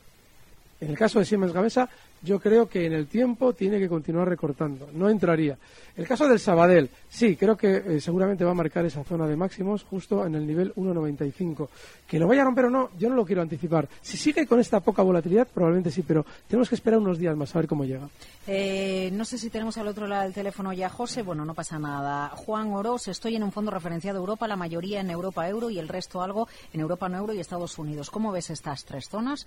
En 0.81 0.89
el 0.89 0.97
caso 0.97 1.19
de 1.19 1.25
Siemens 1.25 1.51
Gamesa, 1.51 1.89
yo 2.21 2.39
creo 2.39 2.67
que 2.67 2.85
en 2.85 2.93
el 2.93 3.07
tiempo 3.07 3.53
tiene 3.53 3.79
que 3.79 3.89
continuar 3.89 4.27
recortando. 4.27 4.89
No 4.93 5.09
entraría. 5.09 5.57
El 5.95 6.07
caso 6.07 6.27
del 6.27 6.39
Sabadell, 6.39 6.89
sí, 7.09 7.35
creo 7.35 7.57
que 7.57 7.75
eh, 7.75 8.01
seguramente 8.01 8.45
va 8.45 8.51
a 8.51 8.55
marcar 8.55 8.85
esa 8.85 9.03
zona 9.03 9.27
de 9.27 9.35
máximos 9.35 9.83
justo 9.83 10.25
en 10.25 10.35
el 10.35 10.47
nivel 10.47 10.73
1,95. 10.75 11.67
Que 12.07 12.19
lo 12.19 12.27
vaya 12.27 12.41
a 12.41 12.45
romper 12.45 12.65
o 12.65 12.69
no, 12.69 12.89
yo 12.97 13.09
no 13.09 13.15
lo 13.15 13.25
quiero 13.25 13.41
anticipar. 13.41 13.87
Si 14.01 14.15
sigue 14.15 14.47
con 14.47 14.59
esta 14.59 14.79
poca 14.79 15.01
volatilidad, 15.01 15.47
probablemente 15.47 15.91
sí, 15.91 16.01
pero 16.01 16.25
tenemos 16.47 16.69
que 16.69 16.75
esperar 16.75 16.99
unos 16.99 17.17
días 17.17 17.35
más 17.35 17.53
a 17.55 17.59
ver 17.59 17.67
cómo 17.67 17.83
llega. 17.83 18.07
Eh, 18.47 19.09
no 19.13 19.25
sé 19.25 19.37
si 19.37 19.49
tenemos 19.49 19.77
al 19.77 19.87
otro 19.87 20.07
lado 20.07 20.23
del 20.23 20.33
teléfono 20.33 20.71
ya 20.71 20.89
José. 20.89 21.23
Bueno, 21.23 21.43
no 21.43 21.53
pasa 21.53 21.77
nada. 21.77 22.29
Juan 22.29 22.71
Oroz, 22.71 23.07
estoy 23.09 23.35
en 23.35 23.43
un 23.43 23.51
fondo 23.51 23.71
referenciado 23.71 24.19
a 24.19 24.21
Europa, 24.21 24.47
la 24.47 24.55
mayoría 24.55 25.01
en 25.01 25.09
Europa 25.09 25.47
euro 25.47 25.69
y 25.69 25.79
el 25.79 25.87
resto 25.87 26.21
algo 26.21 26.47
en 26.73 26.79
Europa 26.79 27.09
no 27.09 27.17
euro 27.17 27.33
y 27.33 27.39
Estados 27.39 27.77
Unidos. 27.77 28.09
¿Cómo 28.09 28.31
ves 28.31 28.49
estas 28.49 28.85
tres 28.85 29.09
zonas? 29.09 29.45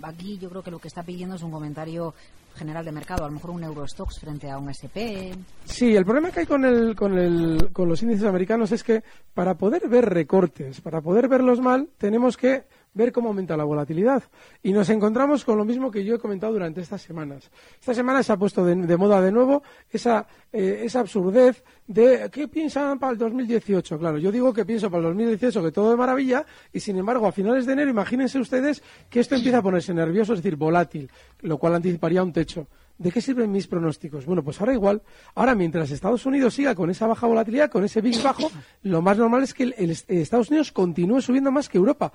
Aquí 0.00 0.38
yo 0.38 0.48
creo 0.48 0.62
que 0.62 0.70
lo 0.70 0.78
que 0.78 0.88
está 0.88 1.02
pidiendo 1.02 1.36
es 1.36 1.42
un 1.42 1.50
comentario 1.50 2.14
general 2.54 2.84
de 2.84 2.92
mercado, 2.92 3.24
a 3.24 3.28
lo 3.28 3.34
mejor 3.34 3.50
un 3.50 3.64
Eurostox 3.64 4.20
frente 4.20 4.50
a 4.50 4.58
un 4.58 4.68
SP. 4.70 5.32
Sí, 5.64 5.96
el 5.96 6.04
problema 6.04 6.30
que 6.30 6.40
hay 6.40 6.46
con, 6.46 6.64
el, 6.64 6.94
con, 6.94 7.18
el, 7.18 7.70
con 7.72 7.88
los 7.88 8.02
índices 8.02 8.26
americanos 8.26 8.72
es 8.72 8.82
que 8.82 9.02
para 9.34 9.54
poder 9.54 9.88
ver 9.88 10.06
recortes, 10.06 10.80
para 10.80 11.00
poder 11.00 11.28
verlos 11.28 11.60
mal, 11.60 11.88
tenemos 11.98 12.36
que 12.36 12.64
ver 12.94 13.12
cómo 13.12 13.28
aumenta 13.28 13.56
la 13.56 13.64
volatilidad. 13.64 14.22
Y 14.62 14.72
nos 14.72 14.88
encontramos 14.90 15.44
con 15.44 15.56
lo 15.56 15.64
mismo 15.64 15.90
que 15.90 16.04
yo 16.04 16.14
he 16.14 16.18
comentado 16.18 16.52
durante 16.52 16.80
estas 16.80 17.02
semanas. 17.02 17.50
Esta 17.80 17.94
semana 17.94 18.22
se 18.22 18.32
ha 18.32 18.36
puesto 18.36 18.64
de, 18.64 18.74
de 18.74 18.96
moda 18.96 19.20
de 19.20 19.32
nuevo 19.32 19.62
esa, 19.90 20.26
eh, 20.52 20.82
esa 20.84 21.00
absurdez 21.00 21.62
de 21.86 22.28
¿qué 22.30 22.48
piensan 22.48 22.98
para 22.98 23.12
el 23.12 23.18
2018? 23.18 23.98
Claro, 23.98 24.18
yo 24.18 24.30
digo 24.30 24.52
que 24.52 24.64
pienso 24.64 24.90
para 24.90 25.02
el 25.02 25.08
2018 25.10 25.62
que 25.62 25.72
todo 25.72 25.92
es 25.92 25.98
maravilla 25.98 26.44
y 26.72 26.80
sin 26.80 26.98
embargo 26.98 27.26
a 27.26 27.32
finales 27.32 27.66
de 27.66 27.72
enero 27.72 27.90
imagínense 27.90 28.38
ustedes 28.38 28.82
que 29.08 29.20
esto 29.20 29.34
empieza 29.34 29.58
a 29.58 29.62
ponerse 29.62 29.92
nervioso, 29.94 30.34
es 30.34 30.42
decir, 30.42 30.56
volátil, 30.56 31.10
lo 31.40 31.58
cual 31.58 31.74
anticiparía 31.74 32.22
un 32.22 32.32
techo. 32.32 32.66
¿De 32.98 33.10
qué 33.10 33.20
sirven 33.20 33.50
mis 33.50 33.66
pronósticos? 33.66 34.26
Bueno, 34.26 34.44
pues 34.44 34.60
ahora 34.60 34.74
igual. 34.74 35.02
Ahora, 35.34 35.54
mientras 35.56 35.90
Estados 35.90 36.24
Unidos 36.24 36.54
siga 36.54 36.74
con 36.74 36.88
esa 36.88 37.06
baja 37.06 37.26
volatilidad, 37.26 37.70
con 37.70 37.84
ese 37.84 38.00
VIX 38.00 38.22
bajo, 38.22 38.50
lo 38.82 39.02
más 39.02 39.18
normal 39.18 39.42
es 39.42 39.54
que 39.54 39.64
el 39.64 39.90
Estados 39.90 40.50
Unidos 40.50 40.70
continúe 40.70 41.20
subiendo 41.20 41.50
más 41.50 41.68
que 41.68 41.78
Europa. 41.78 42.12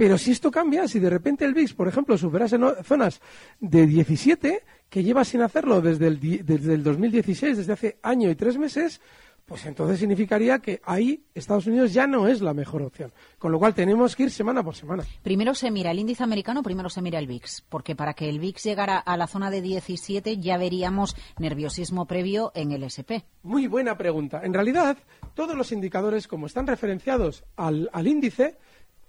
Pero 0.00 0.16
si 0.16 0.30
esto 0.30 0.50
cambia, 0.50 0.88
si 0.88 0.98
de 0.98 1.10
repente 1.10 1.44
el 1.44 1.52
VIX, 1.52 1.74
por 1.74 1.86
ejemplo, 1.86 2.16
superase 2.16 2.56
no, 2.56 2.72
zonas 2.82 3.20
de 3.60 3.86
17, 3.86 4.62
que 4.88 5.02
lleva 5.04 5.26
sin 5.26 5.42
hacerlo 5.42 5.82
desde 5.82 6.06
el, 6.06 6.18
desde 6.18 6.72
el 6.72 6.82
2016, 6.82 7.58
desde 7.58 7.72
hace 7.74 7.98
año 8.02 8.30
y 8.30 8.34
tres 8.34 8.56
meses, 8.56 9.02
pues 9.44 9.66
entonces 9.66 9.98
significaría 9.98 10.60
que 10.60 10.80
ahí 10.86 11.24
Estados 11.34 11.66
Unidos 11.66 11.92
ya 11.92 12.06
no 12.06 12.28
es 12.28 12.40
la 12.40 12.54
mejor 12.54 12.80
opción. 12.80 13.12
Con 13.38 13.52
lo 13.52 13.58
cual 13.58 13.74
tenemos 13.74 14.16
que 14.16 14.22
ir 14.22 14.30
semana 14.30 14.62
por 14.62 14.74
semana. 14.74 15.04
Primero 15.22 15.54
se 15.54 15.70
mira 15.70 15.90
el 15.90 15.98
índice 15.98 16.22
americano, 16.22 16.62
primero 16.62 16.88
se 16.88 17.02
mira 17.02 17.18
el 17.18 17.26
VIX, 17.26 17.66
porque 17.68 17.94
para 17.94 18.14
que 18.14 18.30
el 18.30 18.38
VIX 18.38 18.62
llegara 18.62 18.96
a 18.96 19.18
la 19.18 19.26
zona 19.26 19.50
de 19.50 19.60
17 19.60 20.38
ya 20.38 20.56
veríamos 20.56 21.14
nerviosismo 21.38 22.06
previo 22.06 22.52
en 22.54 22.72
el 22.72 22.84
SP. 22.88 23.28
Muy 23.42 23.66
buena 23.66 23.98
pregunta. 23.98 24.40
En 24.44 24.54
realidad, 24.54 24.96
todos 25.34 25.54
los 25.54 25.72
indicadores, 25.72 26.26
como 26.26 26.46
están 26.46 26.66
referenciados 26.66 27.44
al, 27.56 27.90
al 27.92 28.06
índice, 28.06 28.56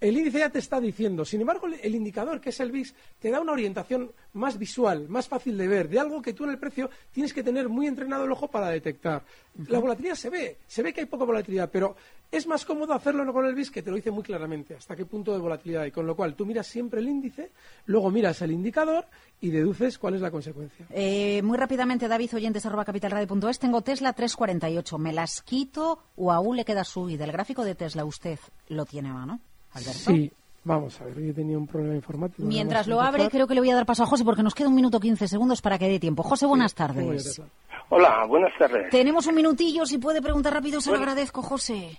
el 0.02 0.16
índice 0.16 0.40
ya 0.40 0.50
te 0.50 0.58
está 0.58 0.80
diciendo. 0.80 1.24
Sin 1.24 1.40
embargo, 1.40 1.68
el, 1.68 1.94
indicador, 1.94 2.40
que 2.40 2.50
es 2.50 2.58
el 2.58 2.72
VIX, 2.72 2.92
te 3.20 3.30
da 3.30 3.40
una 3.40 3.52
orientación 3.52 4.10
más 4.32 4.58
visual, 4.58 5.08
más 5.08 5.28
fácil 5.28 5.56
de 5.56 5.68
ver, 5.68 5.88
de 5.88 6.00
algo 6.00 6.20
que 6.20 6.32
tú 6.32 6.42
en 6.42 6.50
el 6.50 6.58
precio 6.58 6.90
tienes 7.12 7.32
que 7.32 7.44
tener 7.44 7.68
muy 7.68 7.86
entrenado 7.86 8.24
el 8.24 8.32
ojo 8.32 8.48
para 8.48 8.68
detectar. 8.68 9.22
La 9.68 9.78
volatilidad 9.78 10.16
se 10.16 10.28
ve, 10.28 10.58
se 10.66 10.82
ve 10.82 10.92
que 10.92 11.02
hay 11.02 11.06
poca 11.06 11.24
volatilidad, 11.24 11.70
pero 11.70 11.94
es 12.32 12.48
más 12.48 12.64
cómodo 12.64 12.94
hacerlo 12.94 13.32
con 13.32 13.46
el 13.46 13.54
VIX, 13.54 13.70
que 13.70 13.82
te 13.82 13.90
lo 13.90 13.96
dice 13.96 14.10
muy 14.10 14.24
claramente 14.24 14.74
hasta 14.74 14.96
qué 14.96 15.04
punto 15.04 15.32
de 15.32 15.38
volatilidad 15.38 15.82
hay. 15.82 15.92
Con 15.92 16.04
lo 16.04 16.16
cual, 16.16 16.34
tú 16.34 16.46
miras 16.46 16.66
siempre 16.66 17.00
el 17.00 17.08
índice, 17.08 17.52
luego 17.86 18.10
miras 18.10 18.42
el 18.42 18.50
indicador 18.50 19.06
y 19.40 19.50
deduces 19.50 19.98
cuál 19.98 20.14
es 20.14 20.20
la 20.20 20.32
consecuencia. 20.32 20.84
Eh, 20.90 21.42
muy 21.42 21.56
rápidamente, 21.56 22.08
David 22.08 22.34
Oyentes, 22.34 22.66
arroba 22.66 22.84
capitalradio.es. 22.84 23.60
Tengo 23.60 23.82
Tesla 23.82 24.12
348. 24.14 24.98
¿Me 24.98 25.12
las 25.12 25.42
quito 25.42 26.02
o 26.16 26.32
aún 26.32 26.56
le 26.56 26.64
queda 26.64 26.82
subida? 26.82 27.24
El 27.24 27.30
gráfico 27.30 27.62
de 27.62 27.76
Tesla, 27.76 28.04
usted 28.04 28.40
lo 28.66 28.84
tiene 28.84 29.10
a 29.10 29.14
mano, 29.14 29.40
Alberto. 29.74 29.92
Sí, 29.92 30.30
vamos 30.64 31.00
a 31.00 31.04
ver, 31.04 31.20
yo 31.20 31.34
tenía 31.34 31.56
un 31.58 31.66
problema 31.66 31.94
informático. 31.94 32.42
Mientras 32.42 32.86
lo 32.86 33.00
abre, 33.00 33.28
creo 33.30 33.46
que 33.46 33.54
le 33.54 33.60
voy 33.60 33.70
a 33.70 33.74
dar 33.74 33.86
paso 33.86 34.02
a 34.02 34.06
José 34.06 34.24
porque 34.24 34.42
nos 34.42 34.54
queda 34.54 34.68
un 34.68 34.74
minuto 34.74 35.00
15 35.00 35.26
segundos 35.28 35.60
para 35.62 35.78
que 35.78 35.88
dé 35.88 35.98
tiempo. 35.98 36.22
José, 36.22 36.46
buenas 36.46 36.74
tardes. 36.74 37.40
Hola, 37.88 38.24
buenas 38.26 38.52
tardes. 38.58 38.90
Tenemos 38.90 39.26
un 39.26 39.34
minutillo, 39.34 39.84
si 39.86 39.98
puede 39.98 40.22
preguntar 40.22 40.54
rápido, 40.54 40.80
se 40.80 40.90
lo 40.90 40.96
Bueno. 40.96 41.10
agradezco, 41.10 41.42
José. 41.42 41.98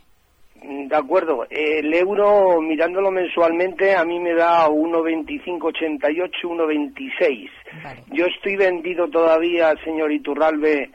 De 0.66 0.96
acuerdo. 0.96 1.46
El 1.50 1.94
euro, 1.94 2.62
mirándolo 2.62 3.12
mensualmente, 3.12 3.96
a 3.96 4.06
mí 4.06 4.18
me 4.20 4.34
da 4.34 4.70
1,2588, 4.70 6.30
1,26. 6.44 7.50
Yo 8.14 8.26
estoy 8.26 8.56
vendido 8.56 9.08
todavía, 9.10 9.74
señor 9.84 10.12
Iturralbe, 10.12 10.90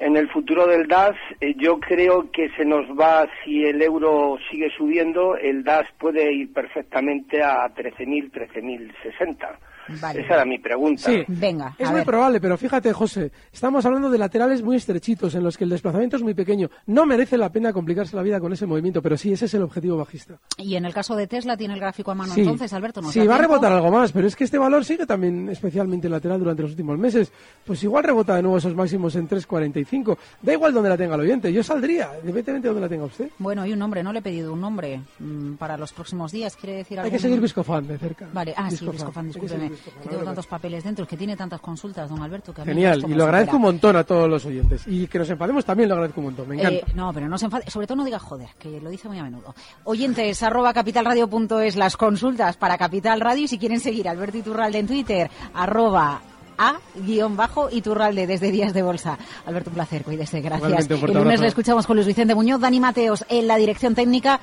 en 0.00 0.16
el 0.16 0.28
futuro 0.28 0.66
del 0.66 0.86
DAS. 0.86 1.16
Eh, 1.40 1.54
Yo 1.56 1.78
creo 1.80 2.30
que 2.30 2.48
se 2.50 2.64
nos 2.64 2.86
va, 2.98 3.26
si 3.44 3.64
el 3.64 3.80
euro 3.82 4.38
sigue 4.50 4.70
subiendo, 4.70 5.36
el 5.36 5.64
DAS 5.64 5.86
puede 5.98 6.32
ir 6.32 6.52
perfectamente 6.52 7.42
a 7.42 7.66
13.000, 7.74 8.30
13.060. 8.32 9.56
Vale. 10.00 10.20
Esa 10.22 10.34
era 10.34 10.44
mi 10.44 10.58
pregunta. 10.58 11.02
Sí. 11.10 11.22
Venga, 11.28 11.74
Es 11.78 11.86
a 11.88 11.90
muy 11.90 12.00
ver. 12.00 12.06
probable, 12.06 12.40
pero 12.40 12.56
fíjate, 12.56 12.92
José, 12.92 13.30
estamos 13.52 13.84
hablando 13.86 14.10
de 14.10 14.18
laterales 14.18 14.62
muy 14.62 14.76
estrechitos 14.76 15.34
en 15.34 15.42
los 15.44 15.56
que 15.56 15.64
el 15.64 15.70
desplazamiento 15.70 16.16
es 16.16 16.22
muy 16.22 16.34
pequeño. 16.34 16.70
No 16.86 17.06
merece 17.06 17.36
la 17.36 17.50
pena 17.50 17.72
complicarse 17.72 18.16
la 18.16 18.22
vida 18.22 18.40
con 18.40 18.52
ese 18.52 18.66
movimiento, 18.66 19.02
pero 19.02 19.16
sí, 19.16 19.32
ese 19.32 19.46
es 19.46 19.54
el 19.54 19.62
objetivo 19.62 19.96
bajista. 19.96 20.38
Y 20.58 20.76
en 20.76 20.84
el 20.84 20.94
caso 20.94 21.14
de 21.16 21.26
Tesla, 21.26 21.56
¿tiene 21.56 21.74
el 21.74 21.80
gráfico 21.80 22.10
a 22.10 22.14
mano 22.14 22.32
Sí. 22.34 22.40
entonces, 22.40 22.72
Alberto? 22.72 23.00
¿nos 23.00 23.12
Sí, 23.12 23.26
va 23.26 23.36
a 23.36 23.38
rebotar 23.38 23.72
algo 23.72 23.90
más, 23.90 24.12
pero 24.12 24.26
es 24.26 24.36
que 24.36 24.44
este 24.44 24.58
valor 24.58 24.84
sigue 24.84 25.06
también 25.06 25.48
especialmente 25.48 26.08
lateral 26.08 26.38
durante 26.38 26.62
los 26.62 26.70
últimos 26.72 26.98
meses. 26.98 27.32
Pues 27.64 27.82
igual 27.82 28.04
rebota 28.04 28.36
de 28.36 28.42
nuevo 28.42 28.58
esos 28.58 28.74
máximos 28.74 29.14
en 29.16 29.28
3.45. 29.28 30.16
Da 30.42 30.52
igual 30.52 30.72
donde 30.74 30.88
la 30.88 30.96
tenga 30.96 31.14
el 31.14 31.20
oyente, 31.22 31.52
yo 31.52 31.62
saldría, 31.62 32.10
independientemente 32.20 32.68
de 32.68 32.74
donde 32.74 32.80
la 32.80 32.88
tenga 32.88 33.04
usted. 33.04 33.28
Bueno, 33.38 33.64
y 33.66 33.72
un 33.72 33.78
nombre, 33.78 34.02
no 34.02 34.12
le 34.12 34.18
he 34.20 34.22
pedido 34.22 34.52
un 34.52 34.60
nombre 34.60 35.00
mm, 35.18 35.54
para 35.54 35.76
los 35.76 35.92
próximos 35.92 36.32
días. 36.32 36.56
¿Quiere 36.56 36.76
decir 36.78 36.98
algo? 36.98 37.06
Hay 37.06 37.12
que 37.12 37.18
seguir 37.18 37.40
Viscofan 37.40 37.86
de 37.86 37.98
cerca. 37.98 38.28
Vale, 38.32 38.54
ah, 38.56 38.70
sí. 38.70 38.86
Viscofan, 38.88 39.26
Hay 39.26 39.32
que 39.32 39.40
discúlpeme. 39.40 39.75
Que 39.84 40.08
tengo 40.08 40.20
te 40.20 40.24
tantos 40.24 40.46
papeles 40.46 40.84
dentro, 40.84 41.06
que 41.06 41.16
tiene 41.16 41.36
tantas 41.36 41.60
consultas, 41.60 42.08
don 42.08 42.22
Alberto, 42.22 42.52
que 42.52 42.62
Genial, 42.62 43.04
y 43.08 43.14
lo 43.14 43.24
agradezco 43.24 43.56
un 43.56 43.62
montón 43.62 43.96
a 43.96 44.04
todos 44.04 44.28
los 44.28 44.44
oyentes. 44.44 44.82
Y 44.86 45.06
que 45.06 45.18
nos 45.18 45.30
enfademos 45.30 45.64
también 45.64 45.88
lo 45.88 45.94
agradezco 45.94 46.20
un 46.20 46.26
montón, 46.26 46.48
me 46.48 46.56
encanta. 46.56 46.90
Eh, 46.90 46.92
no, 46.94 47.12
pero 47.12 47.28
no 47.28 47.38
se 47.38 47.46
enfade. 47.46 47.70
Sobre 47.70 47.86
todo 47.86 47.96
no 47.96 48.04
diga 48.04 48.18
joder, 48.18 48.48
que 48.58 48.80
lo 48.80 48.90
dice 48.90 49.08
muy 49.08 49.18
a 49.18 49.24
menudo. 49.24 49.54
Oyentes, 49.84 50.42
arroba 50.42 50.72
capitalradio.es, 50.72 51.76
las 51.76 51.96
consultas 51.96 52.56
para 52.56 52.78
Capital 52.78 53.20
Radio. 53.20 53.44
Y 53.44 53.48
si 53.48 53.58
quieren 53.58 53.80
seguir 53.80 54.08
Alberto 54.08 54.38
Iturralde 54.38 54.78
en 54.78 54.86
Twitter, 54.86 55.30
arroba 55.54 56.20
a 56.58 56.78
guion 56.94 57.36
bajo 57.36 57.68
Iturralde 57.70 58.26
desde 58.26 58.50
Días 58.50 58.72
de 58.72 58.82
Bolsa. 58.82 59.18
Alberto, 59.46 59.70
un 59.70 59.74
placer, 59.74 60.04
cuídese, 60.04 60.40
gracias. 60.40 60.90
El 60.90 61.14
lunes 61.14 61.40
le 61.40 61.48
escuchamos 61.48 61.86
con 61.86 61.96
Luis 61.96 62.06
Vicente 62.06 62.34
Muñoz, 62.34 62.60
Dani 62.60 62.80
Mateos 62.80 63.24
en 63.28 63.46
la 63.46 63.56
dirección 63.56 63.94
técnica. 63.94 64.40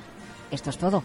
Esto 0.50 0.70
es 0.70 0.78
todo. 0.78 1.04